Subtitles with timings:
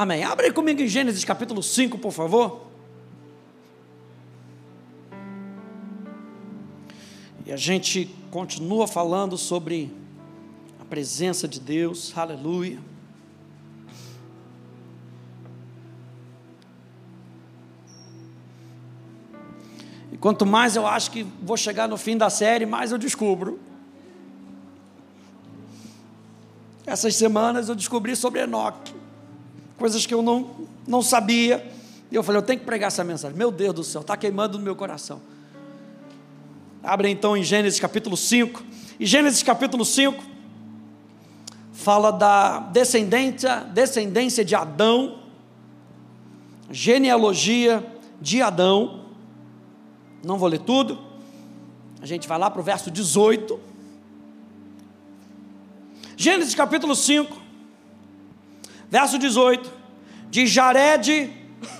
[0.00, 0.24] Amém.
[0.24, 2.62] Abre comigo em Gênesis capítulo 5, por favor.
[7.44, 9.94] E a gente continua falando sobre
[10.80, 12.78] a presença de Deus, aleluia.
[20.10, 23.60] E quanto mais eu acho que vou chegar no fim da série, mais eu descubro.
[26.86, 28.98] Essas semanas eu descobri sobre Enoque,
[29.80, 30.50] coisas que eu não,
[30.86, 31.66] não sabia.
[32.12, 33.34] E eu falei, eu tenho que pregar essa mensagem.
[33.34, 35.22] Meu Deus do céu, está queimando no meu coração.
[36.82, 38.62] Abre então em Gênesis capítulo 5.
[39.00, 40.22] E Gênesis capítulo 5
[41.72, 45.20] fala da descendência, descendência de Adão,
[46.70, 47.82] genealogia
[48.20, 49.06] de Adão.
[50.22, 50.98] Não vou ler tudo.
[52.02, 53.58] A gente vai lá para o verso 18.
[56.18, 57.39] Gênesis capítulo 5,
[58.90, 59.70] verso 18.
[60.30, 61.32] De Jared,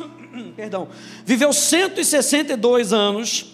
[0.56, 0.88] perdão,
[1.24, 3.46] viveu 162 anos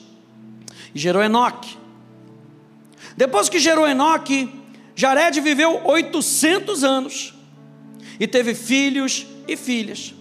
[0.94, 1.76] e gerou Enoque.
[3.16, 4.50] Depois que gerou Enoque,
[4.94, 7.34] Jared viveu 800 anos
[8.20, 10.14] e teve filhos e filhas.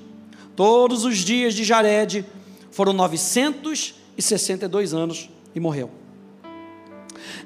[0.55, 2.25] Todos os dias de Jared
[2.71, 5.91] foram 962 anos e morreu.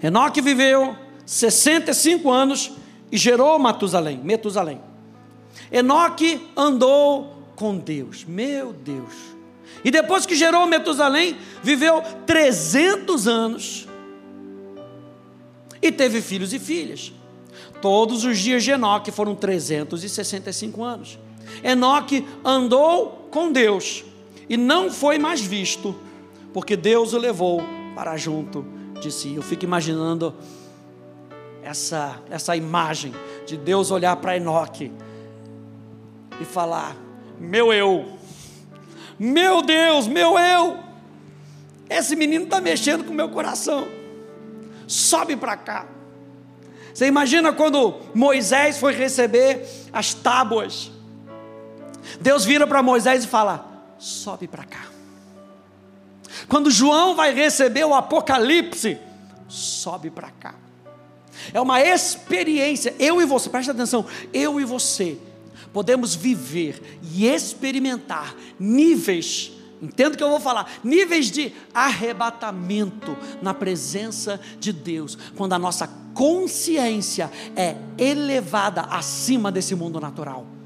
[0.01, 2.71] Enoque viveu 65 anos
[3.11, 4.88] e gerou Matusalém, Metusalém.
[5.72, 9.14] Enoque andou com Deus, meu Deus.
[9.83, 13.88] E depois que gerou Metusalém, viveu 300 anos
[15.81, 17.14] e teve filhos e filhas.
[17.81, 21.20] Todos os dias de Enoque foram 365 anos.
[21.64, 24.03] Enoque andou com Deus
[24.50, 25.95] e não foi mais visto,
[26.53, 27.61] porque Deus o levou
[27.95, 28.66] para junto
[29.00, 29.36] de si.
[29.36, 30.33] Eu fico imaginando
[31.64, 33.14] essa, essa imagem
[33.45, 34.92] de Deus olhar para Enoque
[36.39, 36.95] e falar:
[37.39, 38.19] Meu eu
[39.19, 40.79] meu Deus, meu eu,
[41.89, 43.85] esse menino está mexendo com o meu coração.
[44.87, 45.86] Sobe para cá.
[46.93, 50.89] Você imagina quando Moisés foi receber as tábuas?
[52.21, 54.85] Deus vira para Moisés e fala: sobe para cá.
[56.47, 58.97] Quando João vai receber o Apocalipse,
[59.49, 60.55] sobe para cá.
[61.53, 62.95] É uma experiência.
[62.97, 65.17] Eu e você, preste atenção, eu e você
[65.73, 74.39] podemos viver e experimentar níveis, entendo que eu vou falar, níveis de arrebatamento na presença
[74.59, 80.58] de Deus, quando a nossa consciência é elevada acima desse mundo natural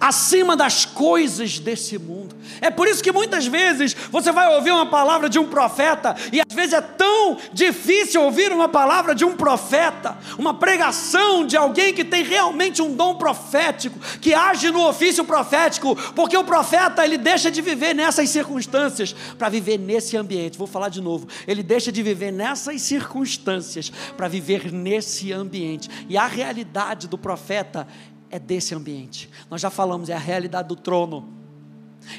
[0.00, 2.36] acima das coisas desse mundo.
[2.60, 6.40] É por isso que muitas vezes você vai ouvir uma palavra de um profeta, e
[6.40, 11.92] às vezes é tão difícil ouvir uma palavra de um profeta, uma pregação de alguém
[11.92, 17.18] que tem realmente um dom profético, que age no ofício profético, porque o profeta ele
[17.18, 20.58] deixa de viver nessas circunstâncias para viver nesse ambiente.
[20.58, 21.26] Vou falar de novo.
[21.46, 25.88] Ele deixa de viver nessas circunstâncias para viver nesse ambiente.
[26.08, 27.86] E a realidade do profeta
[28.32, 29.30] é desse ambiente.
[29.50, 31.28] Nós já falamos, é a realidade do trono.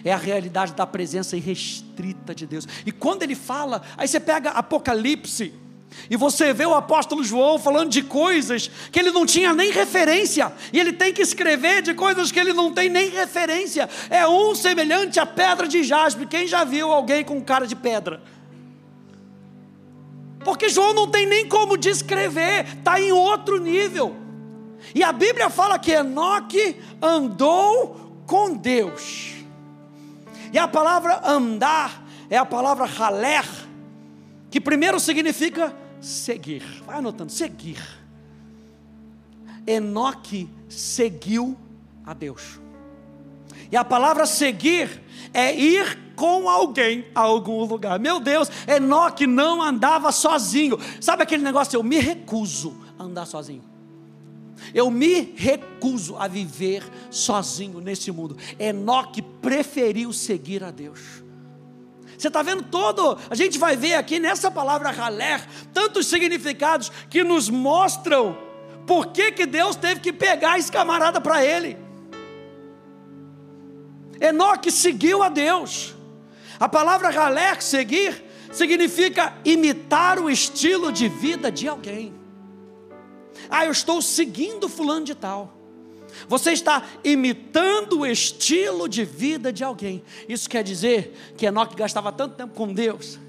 [0.05, 2.65] É a realidade da presença irrestrita de Deus.
[2.85, 5.53] E quando ele fala, aí você pega Apocalipse,
[6.09, 10.53] e você vê o apóstolo João falando de coisas que ele não tinha nem referência,
[10.71, 13.89] e ele tem que escrever de coisas que ele não tem nem referência.
[14.09, 16.25] É um semelhante à pedra de jaspe.
[16.25, 18.21] Quem já viu alguém com cara de pedra?
[20.43, 24.22] Porque João não tem nem como descrever, está em outro nível.
[24.93, 29.33] E a Bíblia fala que Enoque andou com Deus.
[30.51, 33.45] E a palavra andar é a palavra haler,
[34.49, 36.63] que primeiro significa seguir.
[36.85, 37.81] Vai anotando, seguir.
[39.65, 41.57] Enoque seguiu
[42.05, 42.59] a Deus.
[43.71, 45.01] E a palavra seguir
[45.33, 47.99] é ir com alguém a algum lugar.
[47.99, 50.77] Meu Deus, Enoque não andava sozinho.
[51.01, 51.77] Sabe aquele negócio?
[51.77, 53.72] Eu me recuso a andar sozinho.
[54.73, 58.37] Eu me recuso a viver sozinho nesse mundo.
[58.57, 61.23] Enoque preferiu seguir a Deus.
[62.17, 63.17] Você está vendo todo?
[63.29, 68.37] A gente vai ver aqui nessa palavra raler tantos significados que nos mostram
[68.87, 71.77] por que, que Deus teve que pegar esse camarada para ele.
[74.19, 75.93] Enoque seguiu a Deus.
[76.59, 82.22] A palavra raler, seguir, significa imitar o estilo de vida de alguém.
[83.55, 85.53] Ah, eu estou seguindo fulano de tal.
[86.27, 90.03] Você está imitando o estilo de vida de alguém.
[90.27, 93.19] Isso quer dizer que Enoque gastava tanto tempo com Deus,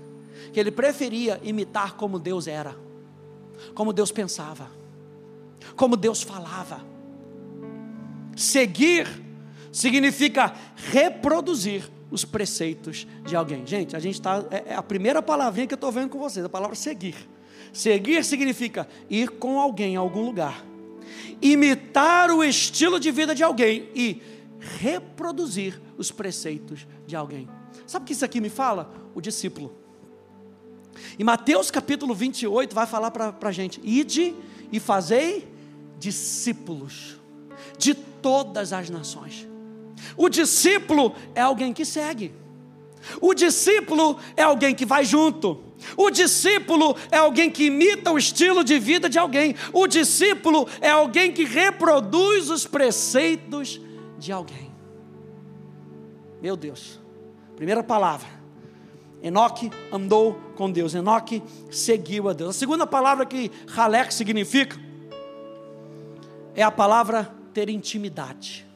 [0.51, 2.75] que ele preferia imitar como Deus era,
[3.75, 4.71] como Deus pensava,
[5.77, 6.81] como Deus falava.
[8.35, 9.07] seguir
[9.71, 13.67] significa reproduzir os preceitos de alguém.
[13.67, 14.43] Gente, a gente está.
[14.51, 17.34] É, é a primeira palavrinha que eu estou vendo com vocês, a palavra seguir.
[17.75, 20.65] Seguir significa ir com alguém a algum lugar,
[21.43, 24.23] imitar o estilo de vida de alguém e
[24.79, 27.49] reproduzir os preceitos de alguém.
[27.85, 28.95] Sabe o que isso aqui me fala?
[29.13, 29.75] O discípulo.
[31.19, 34.33] E Mateus capítulo 28 vai falar para a gente: ide
[34.71, 35.53] e fazei
[35.99, 37.21] discípulos
[37.77, 39.49] de todas as nações.
[40.17, 42.33] O discípulo é alguém que segue.
[43.21, 45.61] O discípulo é alguém que vai junto.
[45.97, 49.55] O discípulo é alguém que imita o estilo de vida de alguém.
[49.73, 53.81] O discípulo é alguém que reproduz os preceitos
[54.19, 54.73] de alguém.
[56.41, 57.01] Meu Deus.
[57.57, 58.29] Primeira palavra.
[59.23, 60.95] Enoque andou com Deus.
[60.95, 62.51] Enoque seguiu a Deus.
[62.51, 64.79] A segunda palavra que Halek significa
[66.55, 68.67] é a palavra ter intimidade.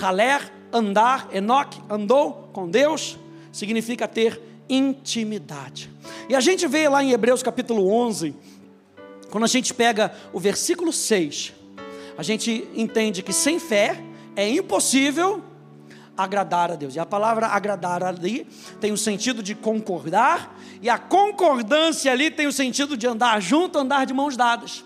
[0.00, 3.18] Haler, andar, Enoque andou com Deus,
[3.52, 4.49] significa ter intimidade.
[6.28, 8.34] E a gente vê lá em Hebreus capítulo 11,
[9.30, 11.52] quando a gente pega o versículo 6,
[12.16, 14.02] a gente entende que sem fé
[14.36, 15.42] é impossível
[16.16, 16.94] agradar a Deus.
[16.94, 18.46] E a palavra agradar ali
[18.80, 23.78] tem o sentido de concordar, e a concordância ali tem o sentido de andar junto,
[23.78, 24.84] andar de mãos dadas.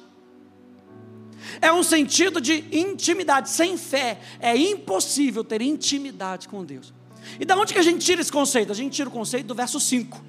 [1.60, 3.50] É um sentido de intimidade.
[3.50, 6.92] Sem fé é impossível ter intimidade com Deus.
[7.38, 8.72] E da onde que a gente tira esse conceito?
[8.72, 10.22] A gente tira o conceito do verso 5.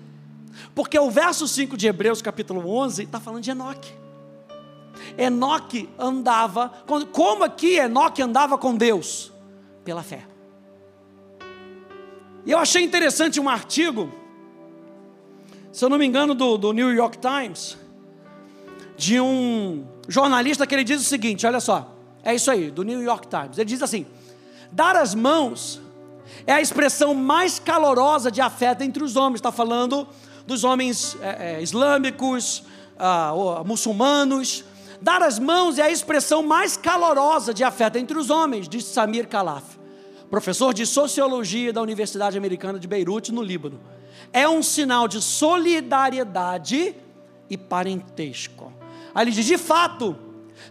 [0.74, 3.94] Porque o verso 5 de Hebreus, capítulo 11, está falando de Enoque.
[5.18, 6.70] Enoque andava,
[7.12, 9.32] como aqui Enoque andava com Deus?
[9.84, 10.26] Pela fé.
[12.46, 14.12] E eu achei interessante um artigo,
[15.72, 17.78] se eu não me engano, do, do New York Times,
[18.96, 23.02] de um jornalista que ele diz o seguinte: olha só, é isso aí, do New
[23.02, 23.58] York Times.
[23.58, 24.06] Ele diz assim:
[24.72, 25.82] dar as mãos
[26.46, 29.36] é a expressão mais calorosa de afeto entre os homens.
[29.36, 30.08] Está falando
[30.46, 32.64] dos homens é, é, islâmicos,
[32.98, 33.34] ah,
[33.66, 34.64] muçulmanos.
[35.02, 39.28] Dar as mãos é a expressão mais calorosa de afeto entre os homens, diz Samir
[39.28, 39.78] Khalaf,
[40.30, 43.80] professor de sociologia da Universidade Americana de Beirute, no Líbano.
[44.32, 46.96] É um sinal de solidariedade
[47.50, 48.74] e parentesco.
[49.14, 50.16] Aí ele diz: de fato,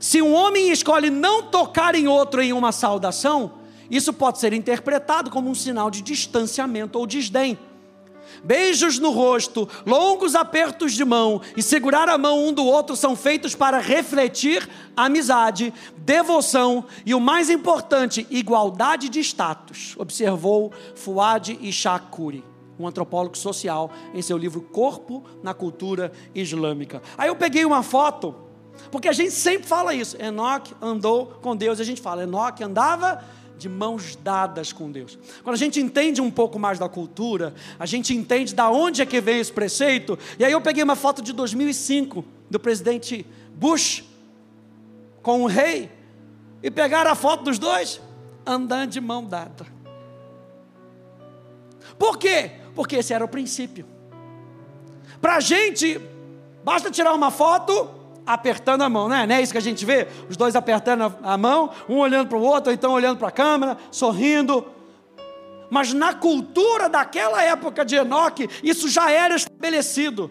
[0.00, 3.52] se um homem escolhe não tocar em outro em uma saudação,
[3.90, 7.58] isso pode ser interpretado como um sinal de distanciamento ou desdém.
[8.42, 13.14] Beijos no rosto, longos apertos de mão e segurar a mão um do outro são
[13.14, 22.44] feitos para refletir amizade, devoção e o mais importante, igualdade de status, observou Fuad Ishakuri
[22.78, 27.02] um antropólogo social, em seu livro Corpo na Cultura Islâmica.
[27.16, 28.34] Aí eu peguei uma foto,
[28.90, 30.20] porque a gente sempre fala isso.
[30.20, 33.22] Enoque andou com Deus, a gente fala, Enoque andava
[33.58, 35.18] de mãos dadas com Deus.
[35.42, 39.06] Quando a gente entende um pouco mais da cultura, a gente entende da onde é
[39.06, 40.18] que veio esse preceito.
[40.38, 44.04] E aí eu peguei uma foto de 2005 do presidente Bush
[45.22, 45.90] com o rei
[46.62, 48.00] e pegaram a foto dos dois
[48.46, 49.66] andando de mão dada.
[51.98, 52.64] Por quê?
[52.74, 53.86] porque esse era o princípio.
[55.20, 56.00] Para a gente,
[56.62, 57.88] basta tirar uma foto
[58.26, 59.26] apertando a mão, né?
[59.26, 60.08] Não é isso que a gente vê?
[60.28, 63.32] Os dois apertando a mão, um olhando para o outro, ou então olhando para a
[63.32, 64.66] câmera, sorrindo.
[65.70, 70.30] Mas na cultura daquela época de Enoque, isso já era estabelecido.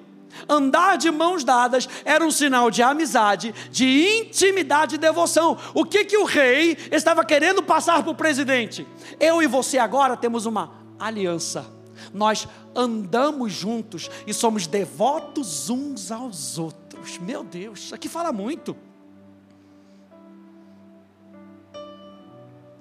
[0.50, 5.58] Andar de mãos dadas era um sinal de amizade, de intimidade e devoção.
[5.76, 8.88] O que, que o rei estava querendo passar para o presidente?
[9.20, 16.58] Eu e você agora temos uma aliança nós andamos juntos e somos devotos uns aos
[16.58, 16.83] outros.
[17.22, 18.76] Meu Deus, aqui fala muito.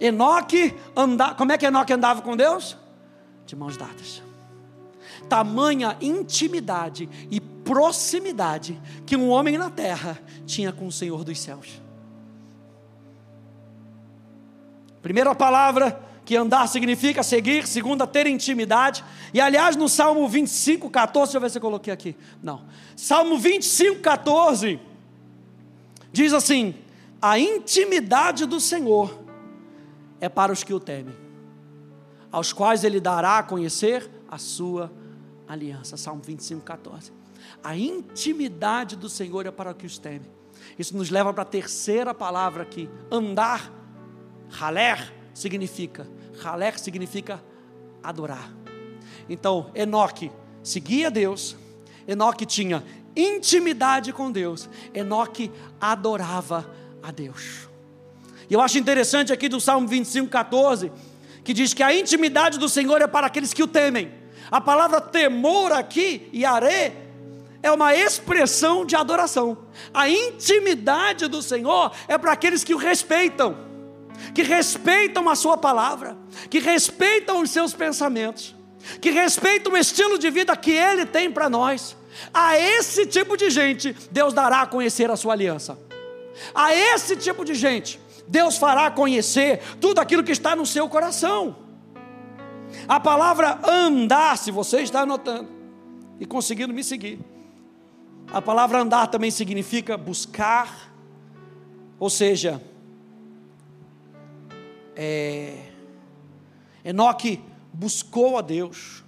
[0.00, 2.76] Enoque anda, como é que Enoque andava com Deus?
[3.46, 4.22] De mãos dadas.
[5.28, 11.80] Tamanha intimidade e proximidade que um homem na terra tinha com o Senhor dos céus.
[15.00, 19.04] Primeira palavra que andar significa seguir, segunda, ter intimidade.
[19.34, 22.16] E aliás, no Salmo 25, 14, deixa eu ver se eu coloquei aqui.
[22.42, 22.62] Não.
[22.96, 24.78] Salmo 25, 14,
[26.12, 26.74] diz assim:
[27.20, 29.18] A intimidade do Senhor
[30.20, 31.14] é para os que o temem,
[32.30, 34.92] aos quais ele dará a conhecer a sua
[35.48, 35.96] aliança.
[35.96, 37.12] Salmo 25, 14.
[37.64, 40.30] A intimidade do Senhor é para os que os temem.
[40.78, 43.72] Isso nos leva para a terceira palavra aqui: andar,
[44.48, 46.06] raler significa,
[46.42, 47.42] Halek significa
[48.02, 48.50] adorar.
[49.28, 50.30] Então, Enoque
[50.62, 51.56] seguia Deus,
[52.06, 52.84] Enoque tinha
[53.16, 56.68] intimidade com Deus, Enoque adorava
[57.02, 57.68] a Deus.
[58.48, 60.92] E eu acho interessante aqui do Salmo 25, 14,
[61.44, 64.12] que diz que a intimidade do Senhor é para aqueles que o temem.
[64.50, 66.92] A palavra temor aqui, Yare,
[67.62, 69.56] é uma expressão de adoração.
[69.94, 73.56] A intimidade do Senhor é para aqueles que o respeitam,
[74.34, 76.16] que respeitam a Sua palavra,
[76.50, 78.54] que respeitam os seus pensamentos,
[79.00, 81.96] que respeitam o estilo de vida que Ele tem para nós.
[82.32, 85.78] A esse tipo de gente, Deus dará a conhecer a Sua aliança.
[86.54, 91.56] A esse tipo de gente, Deus fará conhecer tudo aquilo que está no seu coração.
[92.88, 95.48] A palavra andar, se você está anotando
[96.18, 97.20] e conseguindo me seguir,
[98.32, 100.90] a palavra andar também significa buscar,
[101.98, 102.62] ou seja,
[105.04, 105.72] é,
[106.84, 107.42] Enoque
[107.72, 109.02] buscou a Deus.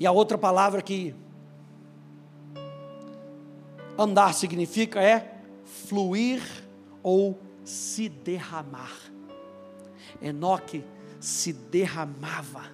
[0.00, 1.14] E a outra palavra que
[3.98, 6.42] andar significa é fluir
[7.02, 8.96] ou se derramar.
[10.22, 10.82] Enoque
[11.20, 12.70] se derramava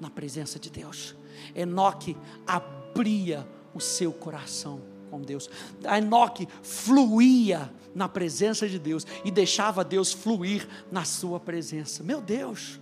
[0.00, 1.14] na presença de Deus.
[1.54, 2.16] Enoque
[2.46, 5.48] abria o seu coração com Deus.
[5.84, 12.02] Enoque fluía na presença de Deus e deixava Deus fluir na sua presença.
[12.02, 12.80] Meu Deus!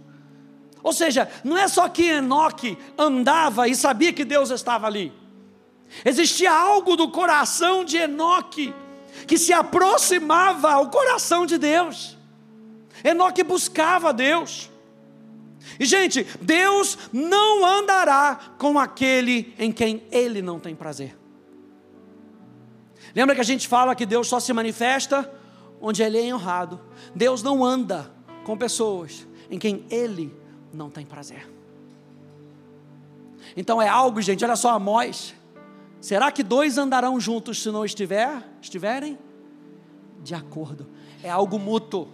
[0.83, 5.13] Ou seja, não é só que Enoque andava e sabia que Deus estava ali.
[6.05, 8.75] Existia algo do coração de Enoque
[9.27, 12.19] que se aproximava ao coração de Deus.
[13.03, 14.71] Enoque buscava Deus.
[15.79, 21.17] E, gente, Deus não andará com aquele em quem Ele não tem prazer.
[23.15, 25.31] Lembra que a gente fala que Deus só se manifesta
[25.81, 26.81] onde Ele é honrado.
[27.15, 28.11] Deus não anda
[28.45, 30.35] com pessoas em quem Ele
[30.73, 31.49] não tem prazer.
[33.57, 35.35] Então é algo, gente, olha só, Amós
[36.05, 39.19] Será que dois andarão juntos se não estiver, estiverem
[40.23, 40.87] de acordo?
[41.23, 42.09] É algo mútuo.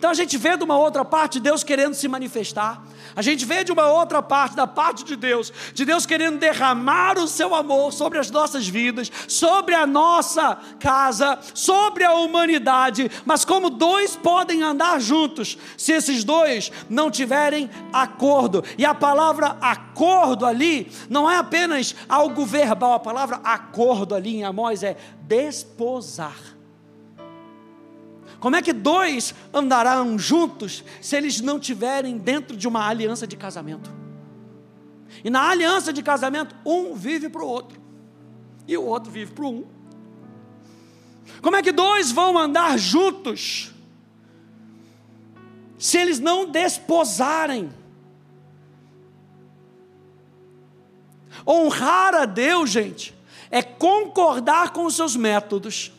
[0.00, 2.82] Então a gente vê de uma outra parte Deus querendo se manifestar.
[3.14, 7.18] A gente vê de uma outra parte, da parte de Deus, de Deus querendo derramar
[7.18, 13.10] o seu amor sobre as nossas vidas, sobre a nossa casa, sobre a humanidade.
[13.26, 18.64] Mas como dois podem andar juntos, se esses dois não tiverem acordo?
[18.78, 24.44] E a palavra acordo ali não é apenas algo verbal, a palavra acordo ali em
[24.44, 26.49] Amós é desposar.
[28.40, 33.36] Como é que dois andarão juntos se eles não tiverem dentro de uma aliança de
[33.36, 33.92] casamento?
[35.22, 37.78] E na aliança de casamento, um vive para o outro,
[38.66, 39.64] e o outro vive para o um.
[41.42, 43.72] Como é que dois vão andar juntos
[45.78, 47.70] se eles não desposarem?
[51.46, 53.14] Honrar a Deus, gente,
[53.50, 55.92] é concordar com os seus métodos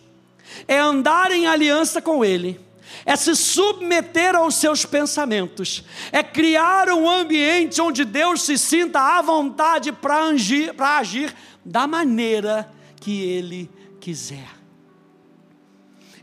[0.67, 2.60] é andar em aliança com Ele,
[3.05, 9.22] é se submeter aos seus pensamentos, é criar um ambiente onde Deus se sinta à
[9.22, 14.50] vontade para agir, agir da maneira que Ele quiser.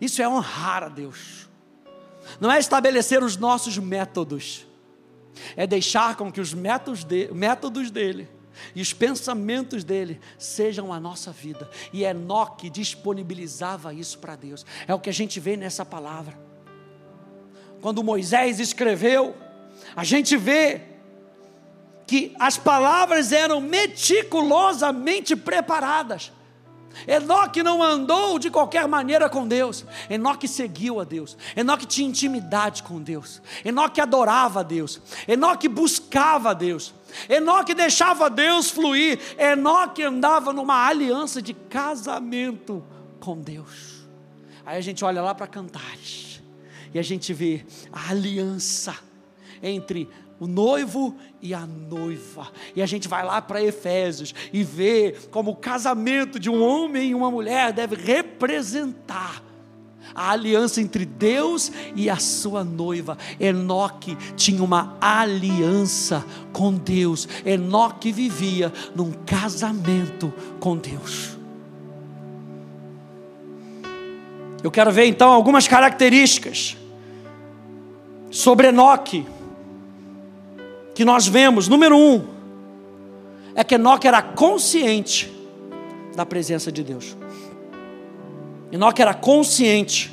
[0.01, 1.49] Isso é honrar a Deus,
[2.41, 4.67] não é estabelecer os nossos métodos,
[5.57, 8.29] é deixar com que os métodos, de, métodos dele
[8.75, 11.69] e os pensamentos dele sejam a nossa vida.
[11.93, 14.65] E Enoque disponibilizava isso para Deus.
[14.87, 16.39] É o que a gente vê nessa palavra.
[17.81, 19.37] Quando Moisés escreveu,
[19.95, 20.83] a gente vê
[22.07, 26.33] que as palavras eram meticulosamente preparadas.
[27.07, 29.85] Enoque não andou de qualquer maneira com Deus.
[30.09, 31.37] Enoque seguiu a Deus.
[31.57, 33.41] Enoque tinha intimidade com Deus.
[33.65, 35.01] Enoque adorava a Deus.
[35.29, 36.95] Enoque buscava a Deus.
[37.29, 39.19] Enoque deixava Deus fluir.
[39.39, 42.85] Enoque andava numa aliança de casamento
[43.21, 44.07] com Deus.
[44.65, 46.43] Aí a gente olha lá para Cantares
[46.93, 48.95] e a gente vê a aliança
[49.63, 52.53] entre o noivo e a noiva.
[52.77, 57.11] E a gente vai lá para Efésios e vê como o casamento de um homem
[57.11, 59.43] e uma mulher deve representar
[60.15, 63.17] a aliança entre Deus e a sua noiva.
[63.39, 67.29] Enoque tinha uma aliança com Deus.
[67.45, 71.37] Enoque vivia num casamento com Deus.
[74.63, 76.77] Eu quero ver então algumas características
[78.31, 79.27] sobre Enoque
[80.95, 81.69] que nós vemos.
[81.69, 82.25] Número um,
[83.55, 85.33] é que Enoque era consciente
[86.17, 87.17] da presença de Deus.
[88.71, 90.13] Enoque era consciente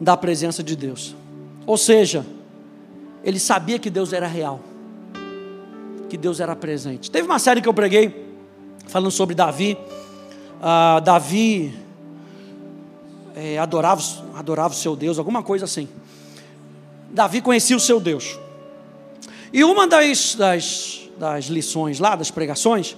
[0.00, 1.14] da presença de Deus.
[1.66, 2.26] Ou seja,
[3.22, 4.60] ele sabia que Deus era real,
[6.08, 7.10] que Deus era presente.
[7.10, 8.26] Teve uma série que eu preguei
[8.86, 9.78] falando sobre Davi.
[10.58, 11.74] Uh, Davi
[13.36, 14.02] é, adorava,
[14.34, 15.88] adorava o seu Deus, alguma coisa assim.
[17.10, 18.38] Davi conhecia o seu Deus.
[19.52, 22.96] E uma das, das, das lições lá, das pregações,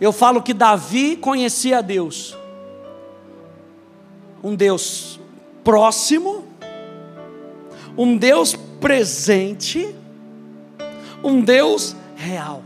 [0.00, 2.36] eu falo que Davi conhecia Deus.
[4.46, 5.18] Um Deus
[5.64, 6.44] próximo,
[7.98, 9.92] um Deus presente,
[11.20, 12.62] um Deus real.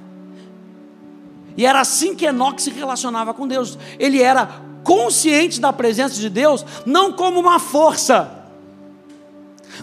[1.56, 3.78] E era assim que Enoque se relacionava com Deus.
[3.98, 8.30] Ele era consciente da presença de Deus, não como uma força,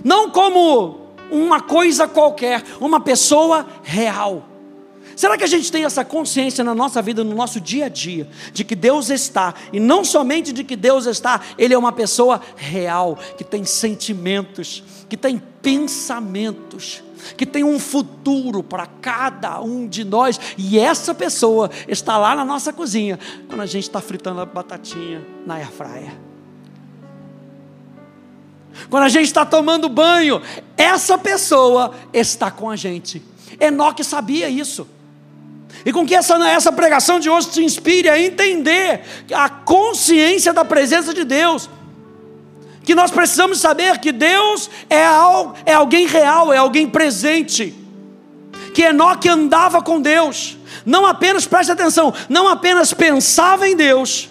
[0.03, 4.43] não como uma coisa qualquer, uma pessoa real.
[5.17, 8.29] Será que a gente tem essa consciência na nossa vida, no nosso dia a dia,
[8.53, 12.39] de que Deus está, e não somente de que Deus está, Ele é uma pessoa
[12.55, 17.03] real, que tem sentimentos, que tem pensamentos,
[17.35, 22.45] que tem um futuro para cada um de nós, e essa pessoa está lá na
[22.45, 26.13] nossa cozinha, quando a gente está fritando a batatinha na airfryer.
[28.87, 30.39] Quando a gente está tomando banho,
[30.77, 33.19] essa pessoa está com a gente.
[33.59, 34.87] Enoque sabia isso.
[35.85, 39.01] E com que essa, essa pregação de hoje te inspire a entender
[39.33, 41.69] a consciência da presença de Deus.
[42.83, 45.03] Que nós precisamos saber que Deus é,
[45.65, 47.73] é alguém real, é alguém presente.
[48.73, 54.29] Que Enoque andava com Deus, não apenas, preste atenção, não apenas pensava em Deus,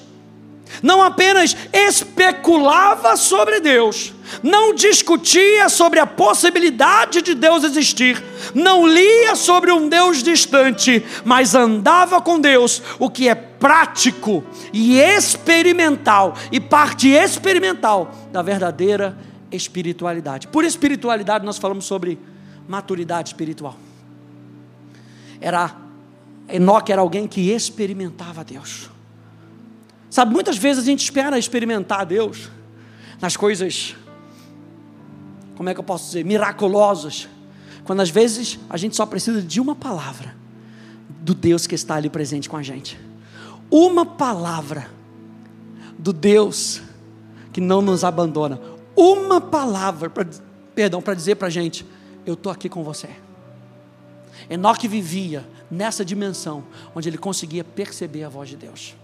[0.82, 8.22] não apenas especulava sobre Deus, não discutia sobre a possibilidade de Deus existir,
[8.54, 14.98] não lia sobre um Deus distante, mas andava com Deus, o que é prático e
[14.98, 19.16] experimental, e parte experimental da verdadeira
[19.50, 20.48] espiritualidade.
[20.48, 22.18] Por espiritualidade, nós falamos sobre
[22.68, 23.76] maturidade espiritual.
[25.40, 25.86] Era
[26.48, 28.88] Enoque era alguém que experimentava Deus.
[30.16, 32.48] Sabe, muitas vezes a gente espera experimentar Deus
[33.20, 33.94] nas coisas
[35.54, 37.28] como é que eu posso dizer, miraculosas,
[37.84, 40.34] quando às vezes a gente só precisa de uma palavra
[41.20, 42.98] do Deus que está ali presente com a gente.
[43.70, 44.90] Uma palavra
[45.98, 46.80] do Deus
[47.52, 48.58] que não nos abandona.
[48.96, 50.26] Uma palavra, pra,
[50.74, 51.84] perdão, para dizer para a gente:
[52.24, 53.10] Eu estou aqui com você.
[54.48, 58.96] Enoque vivia nessa dimensão onde ele conseguia perceber a voz de Deus.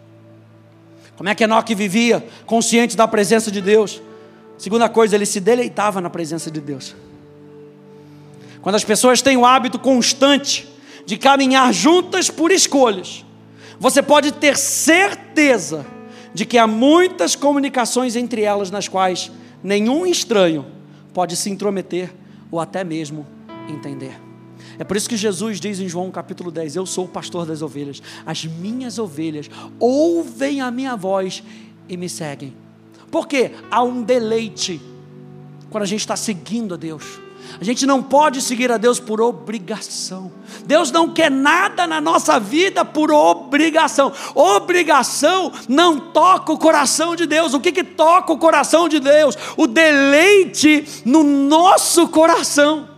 [1.16, 4.00] Como é que Enoque vivia consciente da presença de Deus?
[4.56, 6.94] Segunda coisa, ele se deleitava na presença de Deus.
[8.60, 10.68] Quando as pessoas têm o hábito constante
[11.04, 13.24] de caminhar juntas por escolhas,
[13.78, 15.84] você pode ter certeza
[16.32, 19.30] de que há muitas comunicações entre elas nas quais
[19.62, 20.64] nenhum estranho
[21.12, 22.12] pode se intrometer
[22.50, 23.26] ou até mesmo
[23.68, 24.31] entender.
[24.82, 27.62] É por isso que Jesus diz em João capítulo 10: Eu sou o pastor das
[27.62, 31.40] ovelhas, as minhas ovelhas ouvem a minha voz
[31.88, 32.52] e me seguem.
[33.08, 34.82] Porque há um deleite
[35.70, 37.20] quando a gente está seguindo a Deus.
[37.60, 40.32] A gente não pode seguir a Deus por obrigação.
[40.66, 44.12] Deus não quer nada na nossa vida por obrigação.
[44.34, 47.54] Obrigação não toca o coração de Deus.
[47.54, 49.38] O que, que toca o coração de Deus?
[49.56, 52.91] O deleite no nosso coração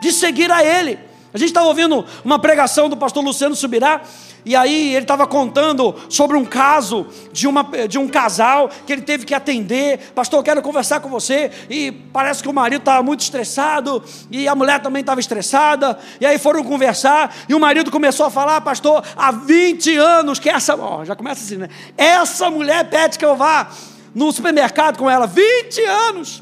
[0.00, 0.98] de seguir a Ele.
[1.32, 4.02] A gente estava ouvindo uma pregação do pastor Luciano Subirá
[4.46, 9.02] e aí ele estava contando sobre um caso de, uma, de um casal que ele
[9.02, 10.12] teve que atender.
[10.14, 11.50] Pastor, quero conversar com você.
[11.68, 15.98] E parece que o marido estava muito estressado, e a mulher também estava estressada.
[16.20, 20.48] E aí foram conversar, e o marido começou a falar, pastor, há 20 anos que
[20.48, 20.76] essa.
[20.76, 21.68] Ó, já começa assim, né?
[21.98, 23.68] Essa mulher pede que eu vá
[24.14, 25.26] no supermercado com ela.
[25.26, 26.40] 20 anos.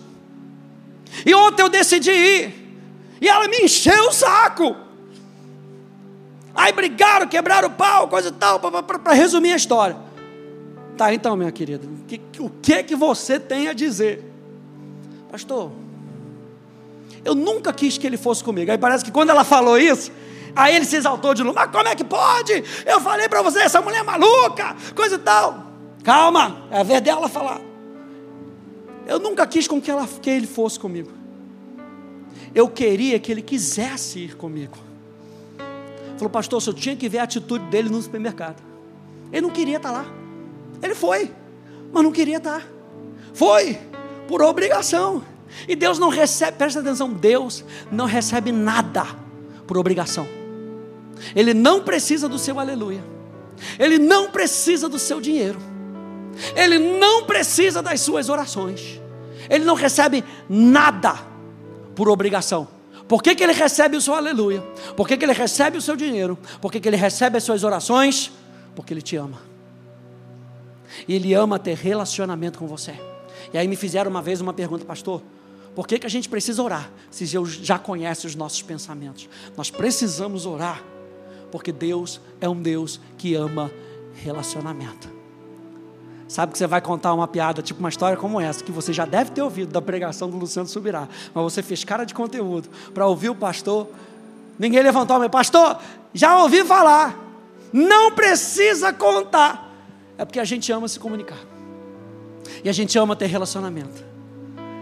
[1.25, 2.64] E ontem eu decidi ir.
[3.21, 4.77] E ela me encheu o saco.
[6.55, 9.97] Aí brigaram, quebraram o pau, coisa e tal, para resumir a história.
[10.97, 14.25] Tá, então, minha querida, o que, o que que você tem a dizer?
[15.31, 15.73] Pastor,
[17.25, 18.71] eu nunca quis que ele fosse comigo.
[18.71, 20.13] Aí parece que quando ela falou isso,
[20.55, 21.57] aí ele se exaltou de novo.
[21.57, 22.63] Mas como é que pode?
[22.87, 25.73] Eu falei para você, essa mulher é maluca, coisa e tal.
[26.05, 27.61] Calma, é a vez dela falar.
[29.07, 31.11] Eu nunca quis com que, ela, que ele fosse comigo.
[32.55, 34.79] Eu queria que ele quisesse ir comigo.
[36.17, 38.63] Falou, pastor, eu tinha que ver a atitude dele no supermercado.
[39.33, 40.07] Ele não queria estar lá.
[40.81, 41.33] Ele foi,
[41.93, 42.65] mas não queria estar.
[43.33, 43.79] Foi,
[44.29, 45.25] por obrigação.
[45.67, 49.05] E Deus não recebe, presta atenção, Deus não recebe nada
[49.67, 50.27] por obrigação.
[51.35, 53.03] Ele não precisa do seu aleluia.
[53.79, 55.59] Ele não precisa do seu dinheiro.
[56.55, 59.01] Ele não precisa das suas orações.
[59.49, 61.34] Ele não recebe nada
[61.95, 62.69] por obrigação.
[63.09, 64.61] Por que, que ele recebe o seu aleluia?
[64.97, 66.39] Por que, que ele recebe o seu dinheiro?
[66.61, 68.33] Por que, que ele recebe as suas orações?
[68.75, 69.39] Porque ele te ama.
[71.07, 72.95] E ele ama ter relacionamento com você.
[73.53, 75.23] E aí me fizeram uma vez uma pergunta, pastor.
[75.75, 79.29] Por que, que a gente precisa orar se Deus já conhece os nossos pensamentos?
[79.57, 80.83] Nós precisamos orar,
[81.51, 83.71] porque Deus é um Deus que ama
[84.15, 85.24] relacionamento.
[86.27, 89.05] Sabe que você vai contar uma piada, tipo uma história como essa, que você já
[89.05, 93.07] deve ter ouvido da pregação do Luciano Subirá, mas você fez cara de conteúdo para
[93.07, 93.89] ouvir o pastor.
[94.59, 95.79] Ninguém levantou a mão, pastor,
[96.13, 97.19] já ouvi falar,
[97.73, 99.73] não precisa contar.
[100.17, 101.39] É porque a gente ama se comunicar,
[102.63, 104.15] e a gente ama ter relacionamento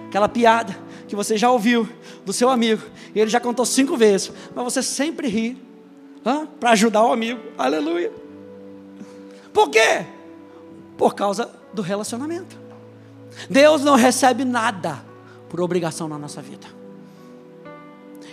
[0.08, 0.76] aquela piada
[1.08, 1.88] que você já ouviu
[2.24, 2.82] do seu amigo,
[3.14, 5.60] e ele já contou cinco vezes, mas você sempre ri
[6.60, 8.12] para ajudar o amigo, aleluia.
[9.52, 10.06] Por quê?
[11.02, 12.56] Por causa do relacionamento.
[13.50, 15.04] Deus não recebe nada
[15.48, 16.68] por obrigação na nossa vida.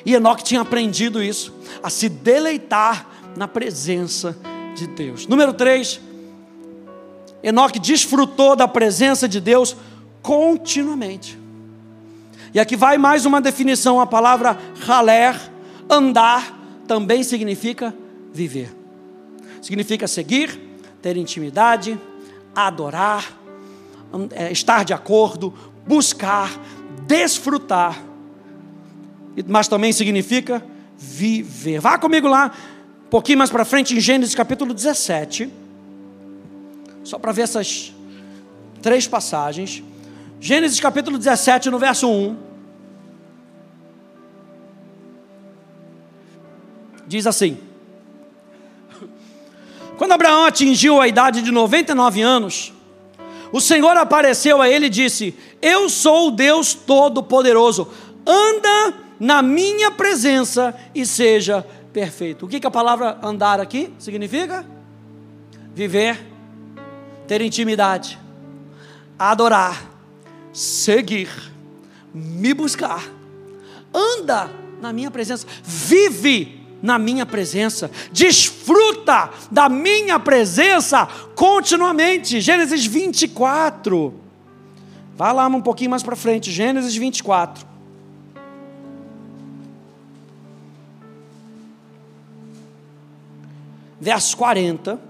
[0.05, 1.51] E Enoque tinha aprendido isso,
[1.81, 4.37] a se deleitar na presença
[4.75, 5.25] de Deus.
[5.25, 5.99] Número 3,
[7.41, 9.75] Enoque desfrutou da presença de Deus
[10.21, 11.39] continuamente.
[12.53, 14.55] E aqui vai mais uma definição: a palavra
[14.87, 15.35] haler,
[15.89, 16.55] andar,
[16.87, 17.95] também significa
[18.31, 18.71] viver.
[19.59, 20.55] Significa seguir,
[21.01, 21.99] ter intimidade,
[22.55, 23.37] adorar,
[24.31, 25.53] é, estar de acordo,
[25.87, 26.51] buscar,
[27.05, 28.03] desfrutar.
[29.47, 30.63] Mas também significa
[30.97, 31.79] viver.
[31.79, 32.51] Vá comigo lá,
[33.05, 35.51] um pouquinho mais para frente, em Gênesis capítulo 17.
[37.03, 37.93] Só para ver essas
[38.81, 39.83] três passagens.
[40.39, 42.37] Gênesis capítulo 17, no verso 1.
[47.07, 47.57] Diz assim:
[49.99, 52.71] Quando Abraão atingiu a idade de 99 anos,
[53.51, 57.85] o Senhor apareceu a ele e disse: Eu sou o Deus Todo-Poderoso,
[58.25, 62.45] anda na minha presença e seja perfeito.
[62.45, 64.65] O que, que a palavra andar aqui significa?
[65.75, 66.17] Viver,
[67.27, 68.17] ter intimidade,
[69.19, 69.83] adorar,
[70.53, 71.29] seguir,
[72.13, 73.03] me buscar,
[73.93, 82.41] anda na minha presença, vive na minha presença, desfruta da minha presença continuamente.
[82.41, 84.13] Gênesis 24.
[85.15, 87.67] Vai lá um pouquinho mais para frente, Gênesis 24.
[93.99, 95.09] Verso 40.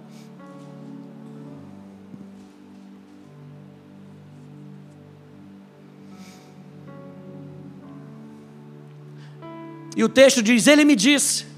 [10.00, 11.49] E o texto diz: Ele me disse,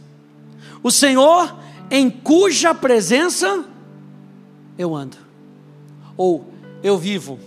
[0.83, 1.55] o Senhor
[1.89, 3.65] em cuja presença
[4.77, 5.17] eu ando,
[6.17, 6.45] ou
[6.81, 7.39] eu vivo,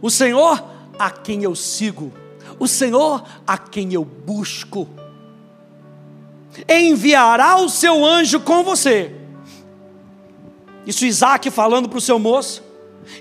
[0.00, 0.62] o Senhor
[0.98, 2.12] a quem eu sigo,
[2.58, 4.88] o Senhor a quem eu busco,
[6.68, 9.14] enviará o seu anjo com você.
[10.86, 12.62] Isso Isaac falando para o seu moço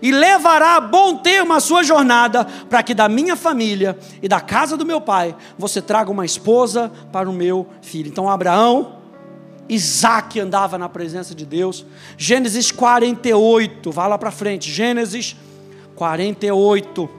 [0.01, 4.39] e levará a bom termo a sua jornada, para que da minha família e da
[4.39, 8.09] casa do meu pai você traga uma esposa para o meu filho.
[8.09, 8.98] Então, Abraão,
[9.69, 11.85] Isaac andava na presença de Deus.
[12.17, 14.71] Gênesis 48, vá lá para frente.
[14.71, 15.35] Gênesis
[15.95, 17.09] 48.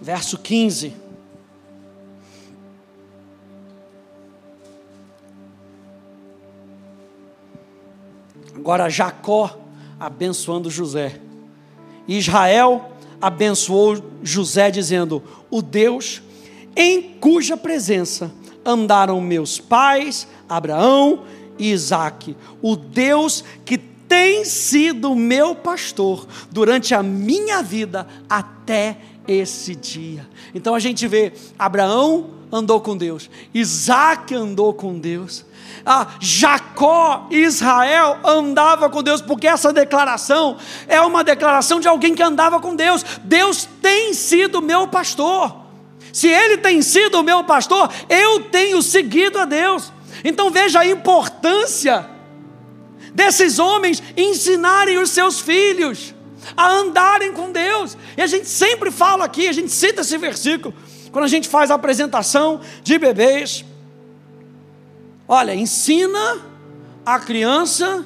[0.00, 0.94] Verso 15.
[8.54, 9.58] Agora Jacó
[10.00, 11.20] abençoando José.
[12.08, 16.22] Israel abençoou José, dizendo: O Deus
[16.74, 18.30] em cuja presença
[18.64, 21.24] andaram meus pais, Abraão
[21.58, 28.98] e Isaque, o Deus que tem sido meu pastor durante a minha vida até
[29.28, 30.26] esse dia.
[30.54, 35.44] Então a gente vê Abraão andou com Deus, Isaac andou com Deus,
[35.88, 40.56] ah, Jacó, Israel andava com Deus, porque essa declaração
[40.88, 43.04] é uma declaração de alguém que andava com Deus.
[43.22, 45.54] Deus tem sido meu pastor.
[46.12, 49.92] Se Ele tem sido o meu pastor, eu tenho seguido a Deus.
[50.24, 52.08] Então veja a importância
[53.14, 56.15] desses homens ensinarem os seus filhos
[56.56, 57.96] a andarem com Deus.
[58.16, 60.74] E a gente sempre fala aqui, a gente cita esse versículo,
[61.10, 63.64] quando a gente faz a apresentação de bebês.
[65.26, 66.40] Olha, ensina
[67.04, 68.04] a criança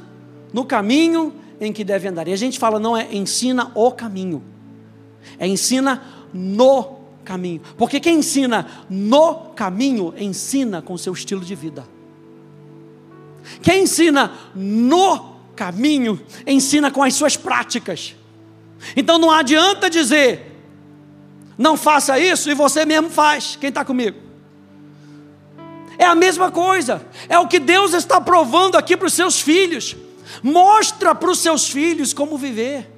[0.53, 2.29] no caminho em que deve andar.
[2.29, 4.42] E a gente fala, não é ensina o caminho,
[5.38, 7.61] é ensina no caminho.
[7.76, 11.85] Porque quem ensina no caminho, ensina com seu estilo de vida.
[13.62, 18.14] Quem ensina no caminho, ensina com as suas práticas.
[18.96, 20.50] Então não adianta dizer,
[21.56, 23.56] não faça isso e você mesmo faz.
[23.60, 24.18] Quem está comigo?
[25.98, 29.94] É a mesma coisa, é o que Deus está provando aqui para os seus filhos.
[30.42, 32.90] Mostra para os seus filhos como viver.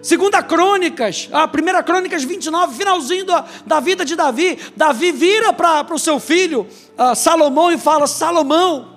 [0.00, 4.58] Segunda Crônicas, a primeira Crônicas 29, finalzinho da, da vida de Davi.
[4.76, 8.96] Davi vira para o seu filho uh, Salomão e fala: Salomão,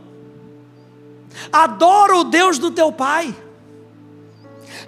[1.51, 3.35] adora o Deus do teu pai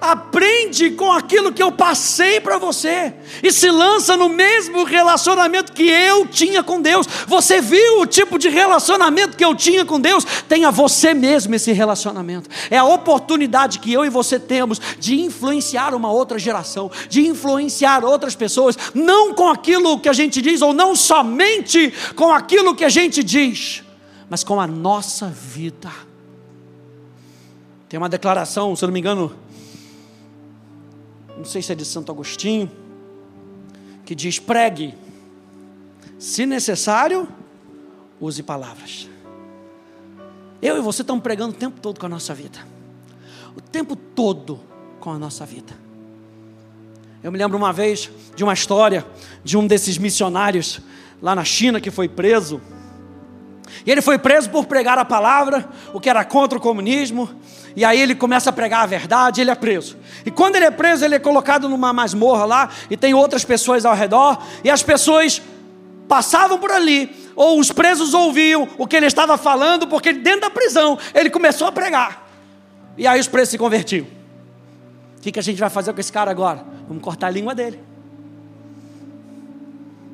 [0.01, 5.87] aprende com aquilo que eu passei para você e se lança no mesmo relacionamento que
[5.87, 7.05] eu tinha com Deus.
[7.27, 10.25] Você viu o tipo de relacionamento que eu tinha com Deus?
[10.49, 12.49] Tenha você mesmo esse relacionamento.
[12.71, 18.03] É a oportunidade que eu e você temos de influenciar uma outra geração, de influenciar
[18.03, 22.83] outras pessoas, não com aquilo que a gente diz ou não somente com aquilo que
[22.83, 23.83] a gente diz,
[24.27, 25.91] mas com a nossa vida.
[27.87, 29.35] Tem uma declaração, se eu não me engano,
[31.41, 32.71] não sei se é de Santo Agostinho,
[34.05, 34.93] que diz: pregue,
[36.19, 37.27] se necessário,
[38.19, 39.09] use palavras.
[40.61, 42.59] Eu e você estamos pregando o tempo todo com a nossa vida,
[43.57, 44.59] o tempo todo
[44.99, 45.73] com a nossa vida.
[47.23, 49.03] Eu me lembro uma vez de uma história
[49.43, 50.79] de um desses missionários
[51.19, 52.61] lá na China que foi preso.
[53.85, 57.29] E ele foi preso por pregar a palavra, o que era contra o comunismo,
[57.75, 59.97] e aí ele começa a pregar a verdade, ele é preso.
[60.25, 63.85] E quando ele é preso, ele é colocado numa masmorra lá, e tem outras pessoas
[63.85, 65.41] ao redor, e as pessoas
[66.07, 70.49] passavam por ali, ou os presos ouviam o que ele estava falando, porque dentro da
[70.49, 72.27] prisão ele começou a pregar.
[72.97, 74.05] E aí os presos se convertiam.
[75.17, 76.65] O que, que a gente vai fazer com esse cara agora?
[76.87, 77.79] Vamos cortar a língua dele.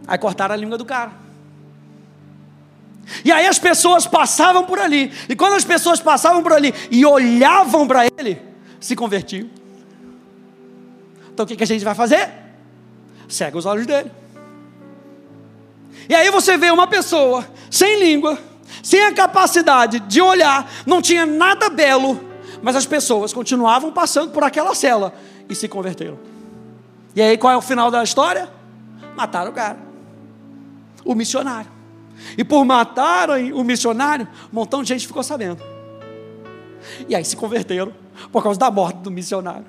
[0.07, 1.11] Aí cortaram a língua do cara.
[3.23, 5.11] E aí as pessoas passavam por ali.
[5.29, 8.41] E quando as pessoas passavam por ali e olhavam para ele,
[8.79, 9.49] se convertiam.
[11.33, 12.29] Então o que, que a gente vai fazer?
[13.27, 14.11] Cega os olhos dele.
[16.09, 18.39] E aí você vê uma pessoa sem língua,
[18.81, 22.19] sem a capacidade de olhar, não tinha nada belo,
[22.61, 25.13] mas as pessoas continuavam passando por aquela cela
[25.49, 26.17] e se converteram.
[27.15, 28.49] E aí qual é o final da história?
[29.15, 29.77] Mataram o cara,
[31.03, 31.76] o missionário.
[32.37, 35.61] E por matarem o missionário, um montão de gente ficou sabendo.
[37.07, 37.93] E aí se converteram
[38.31, 39.65] por causa da morte do missionário.